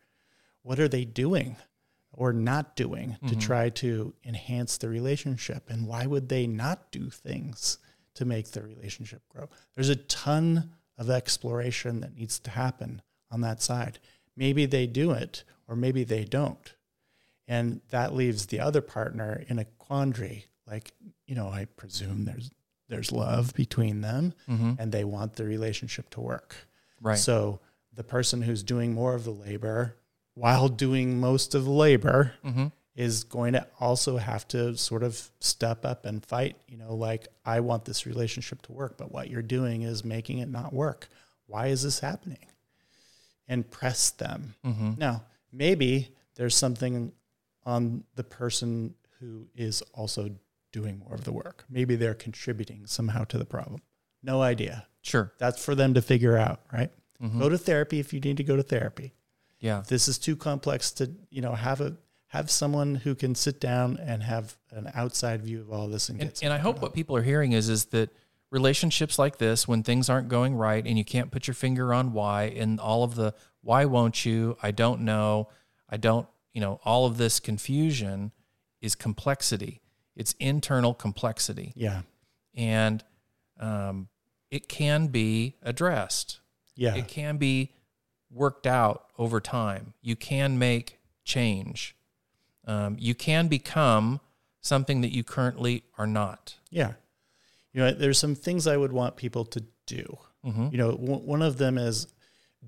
What 0.62 0.78
are 0.78 0.88
they 0.88 1.04
doing 1.04 1.56
or 2.12 2.32
not 2.32 2.76
doing 2.76 3.16
to 3.22 3.32
mm-hmm. 3.32 3.38
try 3.38 3.68
to 3.70 4.14
enhance 4.24 4.76
the 4.76 4.88
relationship? 4.88 5.68
And 5.68 5.86
why 5.86 6.06
would 6.06 6.28
they 6.28 6.46
not 6.46 6.90
do 6.92 7.10
things 7.10 7.78
to 8.14 8.24
make 8.24 8.50
the 8.50 8.62
relationship 8.62 9.22
grow? 9.28 9.48
There's 9.74 9.88
a 9.88 9.96
ton 9.96 10.70
of 10.96 11.10
exploration 11.10 12.00
that 12.00 12.16
needs 12.16 12.38
to 12.40 12.50
happen 12.50 13.02
on 13.30 13.40
that 13.40 13.62
side. 13.62 13.98
Maybe 14.36 14.66
they 14.66 14.86
do 14.86 15.10
it 15.12 15.44
or 15.66 15.76
maybe 15.76 16.04
they 16.04 16.24
don't. 16.24 16.74
And 17.46 17.80
that 17.90 18.14
leaves 18.14 18.46
the 18.46 18.60
other 18.60 18.80
partner 18.80 19.44
in 19.48 19.58
a 19.58 19.64
quandary. 19.64 20.46
Like, 20.66 20.92
you 21.26 21.34
know, 21.34 21.48
I 21.48 21.66
presume 21.76 22.24
there's 22.24 22.50
there's 22.88 23.10
love 23.12 23.54
between 23.54 24.02
them 24.02 24.34
and 24.46 24.92
they 24.92 25.04
want 25.04 25.36
the 25.36 25.44
relationship 25.44 26.10
to 26.10 26.20
work. 26.20 26.54
Right. 27.00 27.18
So 27.18 27.60
the 27.94 28.04
person 28.04 28.42
who's 28.42 28.62
doing 28.62 28.92
more 28.92 29.14
of 29.14 29.24
the 29.24 29.30
labor 29.30 29.96
while 30.34 30.68
doing 30.68 31.18
most 31.20 31.54
of 31.54 31.64
the 31.64 31.70
labor 31.70 32.32
Mm-hmm. 32.44 32.66
is 32.94 33.24
going 33.24 33.54
to 33.54 33.66
also 33.80 34.18
have 34.18 34.46
to 34.48 34.76
sort 34.76 35.02
of 35.02 35.30
step 35.40 35.84
up 35.86 36.04
and 36.04 36.24
fight, 36.24 36.56
you 36.68 36.76
know, 36.76 36.94
like 36.94 37.26
I 37.44 37.60
want 37.60 37.84
this 37.86 38.04
relationship 38.04 38.60
to 38.62 38.72
work, 38.72 38.98
but 38.98 39.10
what 39.10 39.30
you're 39.30 39.42
doing 39.42 39.82
is 39.82 40.04
making 40.04 40.38
it 40.38 40.48
not 40.50 40.72
work. 40.72 41.08
Why 41.46 41.68
is 41.68 41.82
this 41.82 42.00
happening? 42.00 42.46
And 43.48 43.68
press 43.70 44.10
them. 44.10 44.54
Mm-hmm. 44.64 44.92
Now, 44.98 45.24
maybe 45.52 46.10
there's 46.36 46.56
something 46.56 47.12
on 47.64 48.04
the 48.14 48.24
person 48.24 48.94
who 49.20 49.46
is 49.54 49.82
also 49.94 50.30
doing 50.74 50.98
more 50.98 51.14
of 51.14 51.22
the 51.22 51.32
work. 51.32 51.64
Maybe 51.70 51.94
they're 51.94 52.14
contributing 52.14 52.84
somehow 52.86 53.22
to 53.24 53.38
the 53.38 53.44
problem. 53.44 53.80
No 54.24 54.42
idea. 54.42 54.86
Sure. 55.02 55.32
That's 55.38 55.64
for 55.64 55.76
them 55.76 55.94
to 55.94 56.02
figure 56.02 56.36
out, 56.36 56.62
right? 56.72 56.90
Mhm. 57.22 57.38
Go 57.38 57.48
to 57.48 57.56
therapy 57.56 58.00
if 58.00 58.12
you 58.12 58.18
need 58.18 58.36
to 58.38 58.42
go 58.44 58.56
to 58.56 58.62
therapy. 58.62 59.14
Yeah. 59.60 59.80
If 59.80 59.86
this 59.86 60.08
is 60.08 60.18
too 60.18 60.34
complex 60.34 60.90
to, 60.92 61.12
you 61.30 61.40
know, 61.40 61.54
have 61.54 61.80
a 61.80 61.96
have 62.28 62.50
someone 62.50 62.96
who 62.96 63.14
can 63.14 63.32
sit 63.32 63.60
down 63.60 63.96
and 63.98 64.20
have 64.24 64.56
an 64.72 64.90
outside 64.92 65.40
view 65.42 65.60
of 65.60 65.70
all 65.70 65.86
this 65.86 66.08
and 66.08 66.20
And, 66.20 66.30
get 66.30 66.42
and 66.42 66.52
I 66.52 66.58
hope 66.58 66.82
what 66.82 66.92
people 66.92 67.14
are 67.14 67.22
hearing 67.22 67.52
is 67.52 67.68
is 67.68 67.84
that 67.86 68.10
relationships 68.50 69.20
like 69.20 69.38
this, 69.38 69.68
when 69.68 69.84
things 69.84 70.08
aren't 70.08 70.26
going 70.26 70.56
right 70.56 70.84
and 70.84 70.98
you 70.98 71.04
can't 71.04 71.30
put 71.30 71.46
your 71.46 71.54
finger 71.54 71.94
on 71.94 72.12
why, 72.12 72.44
and 72.46 72.80
all 72.80 73.04
of 73.04 73.14
the 73.14 73.34
why 73.60 73.84
won't 73.84 74.24
you, 74.24 74.56
I 74.60 74.72
don't 74.72 75.02
know, 75.02 75.48
I 75.88 75.96
don't, 75.96 76.26
you 76.52 76.60
know, 76.60 76.80
all 76.84 77.06
of 77.06 77.18
this 77.18 77.38
confusion 77.38 78.32
is 78.80 78.96
complexity. 78.96 79.80
It's 80.16 80.34
internal 80.38 80.94
complexity, 80.94 81.72
Yeah. 81.74 82.02
and 82.54 83.02
um, 83.58 84.08
it 84.50 84.68
can 84.68 85.08
be 85.08 85.56
addressed. 85.62 86.38
Yeah. 86.76 86.94
It 86.94 87.08
can 87.08 87.36
be 87.36 87.72
worked 88.30 88.66
out 88.66 89.06
over 89.18 89.40
time. 89.40 89.94
You 90.02 90.16
can 90.16 90.58
make 90.58 90.98
change. 91.24 91.96
Um, 92.66 92.96
you 92.98 93.14
can 93.14 93.48
become 93.48 94.20
something 94.60 95.00
that 95.02 95.12
you 95.12 95.22
currently 95.24 95.84
are 95.98 96.06
not. 96.06 96.56
Yeah. 96.70 96.94
You 97.72 97.80
know, 97.80 97.90
there's 97.92 98.18
some 98.18 98.34
things 98.34 98.66
I 98.66 98.76
would 98.76 98.92
want 98.92 99.16
people 99.16 99.44
to 99.46 99.64
do. 99.86 100.18
Mhm. 100.44 100.72
You 100.72 100.78
know, 100.78 100.90
w- 100.92 101.18
one 101.26 101.42
of 101.42 101.58
them 101.58 101.76
is 101.78 102.06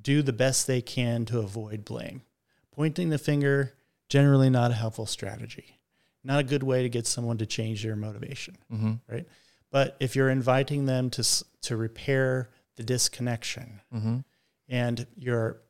do 0.00 0.22
the 0.22 0.32
best 0.32 0.66
they 0.66 0.82
can 0.82 1.24
to 1.26 1.38
avoid 1.38 1.84
blame. 1.84 2.22
Pointing 2.72 3.08
the 3.10 3.18
finger, 3.18 3.74
generally 4.08 4.50
not 4.50 4.70
a 4.70 4.74
helpful 4.74 5.06
strategy. 5.06 5.75
Not 6.26 6.40
a 6.40 6.44
good 6.44 6.62
way 6.62 6.82
to 6.82 6.88
get 6.88 7.06
someone 7.06 7.38
to 7.38 7.46
change 7.46 7.82
their 7.82 7.96
motivation, 7.96 8.56
Mm-hmm. 8.72 8.92
right? 9.08 9.26
But 9.70 9.96
if 10.00 10.14
you're 10.16 10.30
inviting 10.30 10.86
them 10.86 11.10
to 11.10 11.22
to 11.62 11.76
repair 11.76 12.50
the 12.76 12.82
disconnection 12.82 13.80
Mm-hmm. 13.94 14.18
and 14.68 15.06
you're 15.16 15.60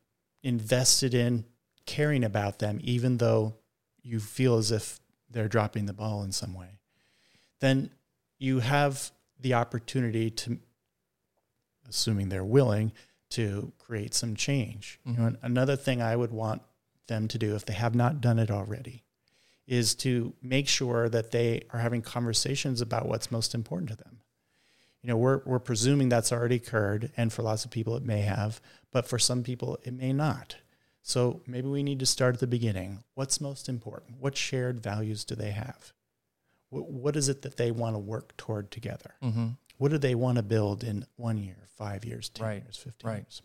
invested 0.43 1.13
in 1.13 1.45
caring 1.85 2.23
about 2.23 2.59
them, 2.59 2.79
even 2.83 3.17
though 3.17 3.55
you 4.01 4.19
feel 4.19 4.57
as 4.57 4.71
if 4.71 4.99
they're 5.29 5.47
dropping 5.47 5.85
the 5.85 5.93
ball 5.93 6.23
in 6.23 6.31
some 6.31 6.53
way, 6.53 6.79
then 7.59 7.89
you 8.39 8.59
have 8.59 9.11
the 9.39 9.53
opportunity 9.53 10.29
to, 10.31 10.59
assuming 11.89 12.29
they're 12.29 12.43
willing, 12.43 12.91
to 13.29 13.71
create 13.77 14.13
some 14.13 14.35
change. 14.35 14.99
You 15.05 15.13
know, 15.13 15.35
another 15.41 15.75
thing 15.75 16.01
I 16.01 16.15
would 16.15 16.31
want 16.31 16.61
them 17.07 17.27
to 17.29 17.37
do, 17.37 17.55
if 17.55 17.65
they 17.65 17.73
have 17.73 17.95
not 17.95 18.21
done 18.21 18.39
it 18.39 18.49
already, 18.51 19.03
is 19.67 19.93
to 19.95 20.33
make 20.41 20.67
sure 20.67 21.09
that 21.09 21.31
they 21.31 21.63
are 21.71 21.79
having 21.79 22.01
conversations 22.01 22.81
about 22.81 23.07
what's 23.07 23.31
most 23.31 23.53
important 23.53 23.89
to 23.89 23.97
them. 23.97 24.21
You 25.01 25.09
know, 25.09 25.17
we're, 25.17 25.41
we're 25.45 25.59
presuming 25.59 26.09
that's 26.09 26.31
already 26.31 26.55
occurred, 26.55 27.11
and 27.17 27.31
for 27.31 27.43
lots 27.43 27.65
of 27.65 27.71
people 27.71 27.95
it 27.95 28.03
may 28.03 28.21
have, 28.21 28.61
but 28.91 29.07
for 29.07 29.19
some 29.19 29.43
people 29.43 29.77
it 29.83 29.93
may 29.93 30.13
not. 30.13 30.55
So 31.01 31.41
maybe 31.47 31.67
we 31.67 31.83
need 31.83 31.99
to 31.99 32.05
start 32.05 32.35
at 32.35 32.39
the 32.39 32.47
beginning. 32.47 33.03
What's 33.13 33.39
most 33.39 33.69
important? 33.69 34.17
What 34.19 34.35
shared 34.35 34.81
values 34.81 35.23
do 35.23 35.35
they 35.35 35.51
have? 35.51 35.93
What, 36.69 36.89
what 36.89 37.15
is 37.15 37.29
it 37.29 37.43
that 37.43 37.57
they 37.57 37.71
want 37.71 37.95
to 37.95 37.99
work 37.99 38.35
toward 38.35 38.71
together? 38.71 39.15
Mm-hmm. 39.23 39.47
What 39.77 39.91
do 39.91 39.97
they 39.97 40.15
want 40.15 40.37
to 40.37 40.43
build 40.43 40.83
in 40.83 41.05
one 41.15 41.37
year, 41.37 41.67
five 41.77 42.03
years, 42.03 42.29
10 42.29 42.45
Right, 42.45 42.63
years, 42.63 42.77
15 42.77 43.09
right. 43.09 43.17
years? 43.17 43.41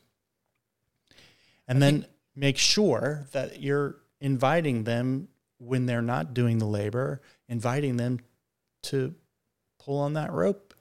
And 1.68 1.80
then 1.80 2.06
make 2.35 2.58
sure 2.58 3.26
that 3.32 3.61
you're 3.61 3.96
inviting 4.20 4.85
them 4.85 5.28
when 5.62 5.87
they're 5.87 6.03
not 6.03 6.35
doing 6.35 6.59
the 6.59 6.66
labor, 6.66 7.20
inviting 7.48 7.96
them 7.96 8.18
to 8.85 9.14
pull 9.79 9.98
on 9.98 10.14
that 10.14 10.33
rope 10.33 10.75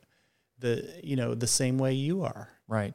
the 0.60 1.00
you 1.04 1.15
know 1.15 1.34
the 1.36 1.48
same 1.48 1.78
way 1.78 1.94
you 1.94 2.24
are. 2.24 2.50
Right. 2.67 2.94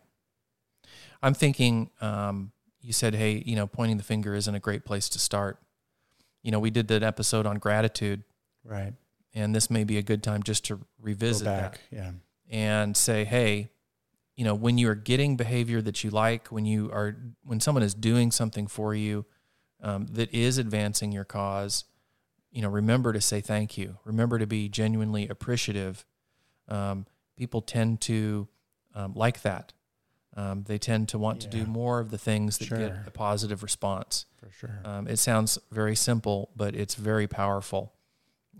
I'm 1.23 1.35
thinking. 1.35 1.91
Um, 2.01 2.53
you 2.81 2.93
said, 2.93 3.15
"Hey, 3.15 3.43
you 3.45 3.57
know, 3.57 3.67
pointing 3.67 3.97
the 3.97 4.03
finger 4.05 4.35
isn't 4.35 4.55
a 4.55 4.61
great 4.61 4.85
place 4.85 5.09
to 5.11 5.19
start." 5.19 5.59
You 6.43 6.53
know, 6.53 6.61
we 6.61 6.71
did 6.71 6.87
that 6.89 7.03
episode 7.03 7.45
on 7.47 7.59
gratitude, 7.59 8.23
Right. 8.63 8.93
and 9.35 9.53
this 9.55 9.69
may 9.69 9.83
be 9.83 9.99
a 9.99 10.03
good 10.03 10.23
time 10.23 10.45
just 10.45 10.65
to 10.67 10.81
revisit 11.01 11.45
that. 11.47 11.79
Yeah. 11.91 12.13
and 12.49 12.97
say, 12.97 13.25
hey, 13.25 13.71
you 14.37 14.45
know, 14.45 14.55
when 14.55 14.79
you 14.79 14.89
are 14.89 14.95
getting 14.95 15.37
behavior 15.37 15.83
that 15.83 16.05
you 16.05 16.11
like, 16.11 16.47
when 16.53 16.65
you 16.65 16.89
are, 16.93 17.17
when 17.43 17.59
someone 17.59 17.83
is 17.83 17.93
doing 17.95 18.31
something 18.31 18.69
for 18.69 18.95
you 18.95 19.25
um, 19.87 20.07
that 20.07 20.35
is 20.35 20.59
advancing 20.59 21.13
your 21.13 21.25
cause, 21.25 21.85
you 22.51 22.61
know, 22.61 22.69
remember 22.69 23.13
to 23.13 23.21
say 23.21 23.41
thank 23.41 23.79
you. 23.79 23.99
Remember 24.05 24.37
to 24.37 24.47
be 24.47 24.69
genuinely 24.69 25.29
appreciative. 25.29 26.05
Um, 26.67 27.07
people 27.37 27.63
tend 27.63 28.01
to 28.03 28.49
um, 28.97 29.13
like 29.15 29.43
that. 29.43 29.73
Um, 30.37 30.65
they 30.65 30.77
tend 30.77 31.09
to 31.11 31.19
want 31.19 31.41
to 31.43 31.49
do 31.49 31.67
more 31.67 32.01
of 32.01 32.11
the 32.11 32.19
things 32.19 32.59
that 32.59 32.67
Sure. 32.67 32.79
get 32.79 33.07
a 33.07 33.11
positive 33.13 33.63
response. 33.63 34.27
For 34.39 34.51
sure. 34.51 34.81
Um, 34.85 35.07
it 35.07 35.19
sounds 35.19 35.57
very 35.71 35.95
simple, 35.95 36.51
but 36.57 36.75
it's 36.75 36.97
very 36.97 37.29
powerful. 37.29 37.95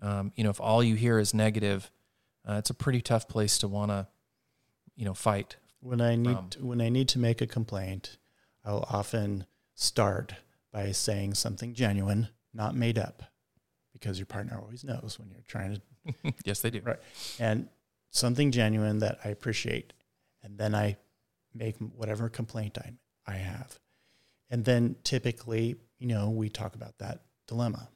Um, 0.01 0.33
you 0.37 0.45
know, 0.45 0.51
if 0.51 0.61
all 0.61 0.83
you 0.83 0.95
hear 0.95 1.19
is 1.19 1.35
negative, 1.35 1.91
uh, 2.49 2.55
it's 2.55 2.71
a 2.71 2.75
pretty 2.75 3.01
tough 3.01 3.27
place 3.27 3.59
to 3.59 3.69
want 3.69 3.91
to, 3.91 4.07
you 4.95 5.05
know, 5.05 5.15
fight. 5.15 5.57
When 5.81 6.01
I 6.01 6.15
need 6.15 6.53
to, 6.53 6.65
when 6.65 6.81
I 6.81 6.89
need 6.89 7.09
to 7.11 7.19
make 7.19 7.41
a 7.41 7.47
complaint, 7.47 8.17
I'll 8.65 8.87
often 8.89 9.47
start 9.75 10.37
by 10.77 10.93
saying 10.93 11.33
something 11.33 11.73
genuine, 11.73 12.29
not 12.53 12.77
made 12.77 12.99
up, 12.99 13.23
because 13.95 14.19
your 14.19 14.27
partner 14.27 14.61
always 14.61 14.85
knows 14.85 15.17
when 15.19 15.31
you're 15.31 15.41
trying 15.49 15.75
to 15.75 16.35
yes, 16.45 16.61
they 16.61 16.69
do. 16.69 16.83
Right. 16.85 16.99
and 17.41 17.69
something 18.11 18.53
genuine 18.53 18.99
that 18.99 19.19
I 19.25 19.31
appreciate, 19.31 19.95
and 20.43 20.59
then 20.59 20.75
I 20.75 20.99
make 21.55 21.77
whatever 21.79 22.29
complaint 22.29 22.77
I 22.77 22.93
I 23.27 23.37
have, 23.39 23.81
and 24.51 24.67
then 24.67 24.97
typically, 25.03 25.77
you 25.99 26.09
know, 26.09 26.29
we 26.29 26.51
talk 26.51 26.75
about 26.75 26.99
that 26.99 27.23
dilemma, 27.49 27.89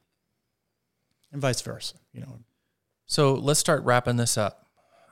and 1.33 1.41
vice 1.43 1.61
versa. 1.61 1.97
You 2.15 2.23
know, 2.23 2.39
So 3.05 3.35
let's 3.35 3.61
start 3.61 3.85
wrapping 3.85 4.17
this 4.17 4.39
up. 4.39 4.67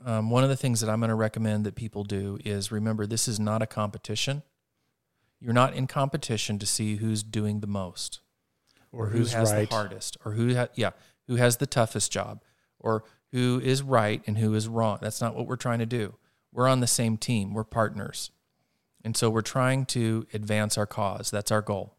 Um, 0.06 0.30
one 0.30 0.42
of 0.42 0.48
the 0.48 0.56
things 0.56 0.80
that 0.80 0.88
I'm 0.88 1.00
going 1.00 1.10
to 1.10 1.14
recommend 1.16 1.66
that 1.66 1.74
people 1.74 2.02
do 2.02 2.38
is 2.46 2.72
remember 2.72 3.06
this 3.06 3.28
is 3.28 3.38
not 3.38 3.60
a 3.60 3.66
competition. 3.66 4.42
You're 5.40 5.52
not 5.52 5.74
in 5.74 5.86
competition 5.86 6.58
to 6.58 6.66
see 6.66 6.96
who's 6.96 7.22
doing 7.22 7.60
the 7.60 7.66
most, 7.66 8.20
or 8.90 9.08
who 9.08 9.18
who's 9.18 9.32
has 9.32 9.52
right. 9.52 9.68
the 9.68 9.74
hardest, 9.74 10.16
or 10.24 10.32
who 10.32 10.54
ha- 10.54 10.68
yeah 10.74 10.90
who 11.26 11.36
has 11.36 11.58
the 11.58 11.66
toughest 11.66 12.10
job, 12.10 12.42
or 12.78 13.04
who 13.32 13.60
is 13.62 13.82
right 13.82 14.22
and 14.26 14.38
who 14.38 14.54
is 14.54 14.66
wrong. 14.66 14.98
That's 15.00 15.20
not 15.20 15.34
what 15.34 15.46
we're 15.46 15.56
trying 15.56 15.78
to 15.78 15.86
do. 15.86 16.14
We're 16.52 16.68
on 16.68 16.80
the 16.80 16.86
same 16.86 17.16
team. 17.16 17.54
We're 17.54 17.64
partners, 17.64 18.30
and 19.04 19.16
so 19.16 19.30
we're 19.30 19.42
trying 19.42 19.86
to 19.86 20.26
advance 20.32 20.76
our 20.76 20.86
cause. 20.86 21.30
That's 21.30 21.52
our 21.52 21.62
goal, 21.62 21.96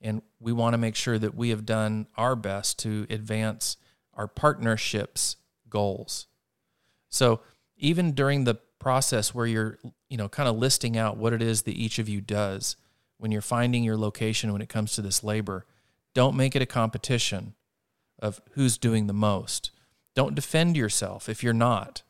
and 0.00 0.22
we 0.40 0.52
want 0.52 0.74
to 0.74 0.78
make 0.78 0.96
sure 0.96 1.18
that 1.18 1.34
we 1.34 1.50
have 1.50 1.64
done 1.64 2.06
our 2.16 2.34
best 2.34 2.78
to 2.80 3.06
advance 3.10 3.76
our 4.14 4.26
partnerships 4.26 5.36
goals. 5.68 6.26
So 7.08 7.40
even 7.76 8.12
during 8.12 8.44
the 8.44 8.58
process 8.78 9.34
where 9.34 9.46
you're, 9.46 9.78
you 10.08 10.16
know, 10.16 10.28
kind 10.28 10.48
of 10.48 10.56
listing 10.56 10.96
out 10.96 11.16
what 11.16 11.32
it 11.32 11.42
is 11.42 11.62
that 11.62 11.76
each 11.76 11.98
of 11.98 12.08
you 12.08 12.20
does, 12.20 12.76
when 13.18 13.32
you're 13.32 13.40
finding 13.40 13.82
your 13.84 13.96
location 13.96 14.52
when 14.52 14.62
it 14.62 14.68
comes 14.68 14.92
to 14.92 15.02
this 15.02 15.24
labor, 15.24 15.66
don't 16.14 16.36
make 16.36 16.54
it 16.54 16.62
a 16.62 16.66
competition 16.66 17.54
of 18.18 18.40
who's 18.52 18.78
doing 18.78 19.06
the 19.06 19.12
most. 19.12 19.70
Don't 20.14 20.34
defend 20.34 20.76
yourself 20.76 21.28
if 21.28 21.42
you're 21.42 21.52
not. 21.52 22.02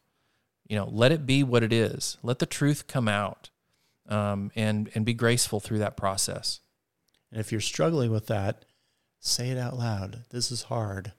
You 0.69 0.77
know, 0.77 0.89
let 0.91 1.13
it 1.13 1.27
be 1.27 1.43
what 1.43 1.63
it 1.63 1.73
is. 1.73 2.19
Let 2.23 2.39
the 2.39 2.47
truth 2.47 2.87
come 2.87 3.09
out, 3.09 3.51
um, 4.09 4.51
and 4.57 4.91
and 4.95 5.05
be 5.05 5.15
graceful 5.15 5.61
through 5.61 5.79
that 5.79 5.97
process. 5.97 6.61
And 7.31 7.41
if 7.41 7.53
you're 7.53 7.61
struggling 7.61 8.11
with 8.11 8.27
that, 8.27 8.65
say 9.21 9.51
it 9.51 9.59
out 9.59 9.77
loud. 9.77 10.25
This 10.31 10.51
is 10.51 10.63
hard. 10.63 11.13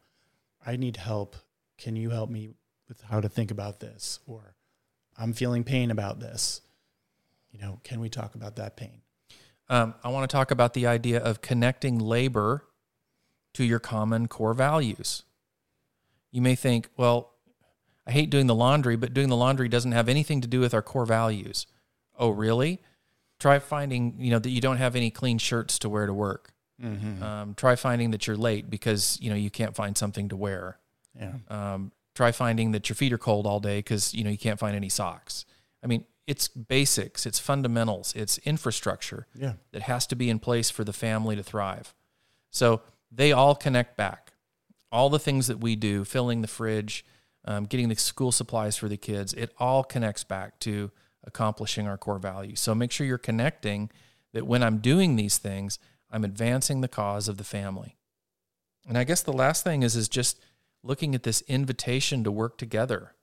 I 0.66 0.76
need 0.76 0.98
help. 0.98 1.36
Can 1.78 1.96
you 1.96 2.10
help 2.10 2.30
me 2.30 2.50
with 2.88 3.02
how 3.02 3.22
to 3.22 3.30
think 3.30 3.52
about 3.52 3.80
this? 3.80 4.20
Or 4.26 4.56
I'm 5.18 5.34
feeling 5.34 5.64
pain 5.64 5.92
about 5.92 6.20
this. 6.20 6.62
You 7.52 7.60
know, 7.60 7.80
can 7.84 8.00
we 8.00 8.10
talk 8.10 8.36
about 8.36 8.58
that 8.58 8.76
pain? 8.76 9.02
Um, 9.70 9.96
I 10.04 10.10
want 10.10 10.30
to 10.30 10.34
talk 10.34 10.52
about 10.52 10.74
the 10.74 10.88
idea 10.88 11.20
of 11.20 11.42
connecting 11.42 12.00
labor 12.00 12.66
to 13.54 13.64
your 13.64 13.80
common 13.80 14.28
core 14.28 14.54
values. 14.54 15.24
You 16.32 16.42
may 16.42 16.56
think, 16.56 16.90
well, 16.96 17.34
I 18.06 18.12
hate 18.12 18.30
doing 18.30 18.48
the 18.48 18.56
laundry, 18.56 18.96
but 18.96 19.14
doing 19.14 19.30
the 19.30 19.36
laundry 19.36 19.68
doesn't 19.68 19.92
have 19.92 20.08
anything 20.08 20.42
to 20.42 20.48
do 20.48 20.60
with 20.60 20.74
our 20.74 20.82
core 20.82 21.06
values. 21.06 21.68
Oh, 22.18 22.30
really? 22.30 22.82
Try 23.40 23.60
finding, 23.60 24.16
you 24.20 24.32
know, 24.32 24.40
that 24.40 24.50
you 24.50 24.62
don't 24.62 24.78
have 24.78 24.96
any 24.96 25.10
clean 25.10 25.38
shirts 25.38 25.80
to 25.80 25.90
wear 25.90 26.06
to 26.06 26.14
work. 26.14 26.54
Mm-hmm. 26.82 27.24
Um, 27.24 27.54
try 27.56 27.76
finding 27.76 28.12
that 28.12 28.28
you're 28.28 28.38
late 28.38 28.70
because 28.70 29.18
you 29.20 29.32
know 29.32 29.36
you 29.36 29.50
can't 29.50 29.76
find 29.76 29.98
something 29.98 30.30
to 30.30 30.36
wear. 30.36 30.78
yeah. 31.20 31.34
Um, 31.50 31.92
try 32.18 32.32
finding 32.32 32.72
that 32.72 32.90
your 32.90 32.96
feet 32.96 33.14
are 33.14 33.18
cold 33.20 33.46
all 33.46 33.60
day 33.60 33.78
because 33.78 34.14
you 34.14 34.24
know 34.24 34.32
you 34.32 34.38
can't 34.40 34.60
find 34.60 34.76
any 34.76 34.90
socks. 34.90 35.46
I 35.84 35.88
mean, 35.88 36.04
it's 36.26 36.48
basics, 36.48 37.26
it's 37.28 37.40
fundamentals, 37.40 38.14
it's 38.16 38.40
infrastructure 38.40 39.28
Yeah. 39.36 39.54
that 39.72 39.84
has 39.84 40.08
to 40.08 40.16
be 40.16 40.30
in 40.30 40.40
place 40.40 40.72
for 40.72 40.84
the 40.84 40.92
family 40.94 41.36
to 41.36 41.44
thrive. 41.44 41.94
So 42.50 42.82
they 43.12 43.32
all 43.32 43.54
connect 43.56 43.96
back. 43.96 44.34
All 44.92 45.10
the 45.10 45.20
things 45.20 45.46
that 45.48 45.60
we 45.60 45.76
do, 45.76 46.04
filling 46.04 46.42
the 46.42 46.48
fridge, 46.48 47.06
um, 47.46 47.66
getting 47.66 47.88
the 47.88 47.96
school 47.96 48.32
supplies 48.32 48.76
for 48.78 48.90
the 48.90 48.98
kids, 48.98 49.34
it 49.34 49.54
all 49.60 49.84
connects 49.84 50.24
back 50.24 50.60
to 50.62 50.92
accomplishing 51.24 51.88
our 51.88 51.98
core 51.98 52.20
values. 52.20 52.60
So 52.60 52.74
make 52.74 52.92
sure 52.92 53.06
you're 53.06 53.18
connecting 53.18 53.92
that 54.34 54.48
when 54.48 54.64
I'm 54.64 54.80
doing 54.80 55.16
these 55.18 55.38
things, 55.38 55.78
I'm 56.10 56.26
advancing 56.26 56.82
the 56.82 56.88
cause 56.88 57.28
of 57.28 57.38
the 57.38 57.44
family. 57.44 57.96
And 58.88 58.98
I 58.98 59.04
guess 59.04 59.22
the 59.22 59.34
last 59.34 59.64
thing 59.64 59.84
is 59.84 59.96
is 59.96 60.10
just 60.10 60.40
looking 60.88 61.14
at 61.14 61.24
this 61.24 61.42
invitation 61.42 62.24
to 62.24 62.32
work 62.32 62.58
together. 62.58 63.14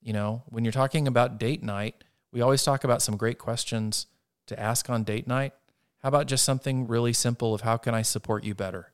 You 0.00 0.12
know, 0.12 0.42
when 0.46 0.64
you're 0.64 0.72
talking 0.72 1.06
about 1.06 1.38
date 1.38 1.62
night, 1.62 2.02
we 2.32 2.40
always 2.40 2.62
talk 2.62 2.82
about 2.82 3.02
some 3.02 3.16
great 3.16 3.38
questions 3.38 4.06
to 4.46 4.58
ask 4.58 4.90
on 4.90 5.04
date 5.04 5.28
night. 5.28 5.52
How 6.02 6.08
about 6.08 6.26
just 6.26 6.44
something 6.44 6.86
really 6.86 7.12
simple 7.12 7.54
of 7.54 7.62
how 7.62 7.76
can 7.76 7.94
I 7.94 8.02
support 8.02 8.44
you 8.44 8.54
better? 8.54 8.92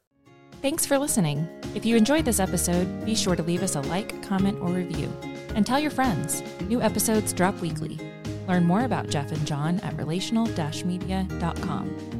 Thanks 0.62 0.84
for 0.84 0.98
listening. 0.98 1.48
If 1.74 1.86
you 1.86 1.96
enjoyed 1.96 2.24
this 2.24 2.38
episode, 2.38 3.04
be 3.04 3.14
sure 3.14 3.34
to 3.34 3.42
leave 3.42 3.62
us 3.62 3.76
a 3.76 3.80
like, 3.80 4.22
comment, 4.22 4.58
or 4.60 4.68
review. 4.68 5.10
And 5.54 5.66
tell 5.66 5.80
your 5.80 5.90
friends. 5.90 6.42
New 6.68 6.82
episodes 6.82 7.32
drop 7.32 7.58
weekly. 7.60 7.98
Learn 8.46 8.64
more 8.64 8.84
about 8.84 9.08
Jeff 9.08 9.32
and 9.32 9.46
John 9.46 9.80
at 9.80 9.96
relational-media.com. 9.96 12.19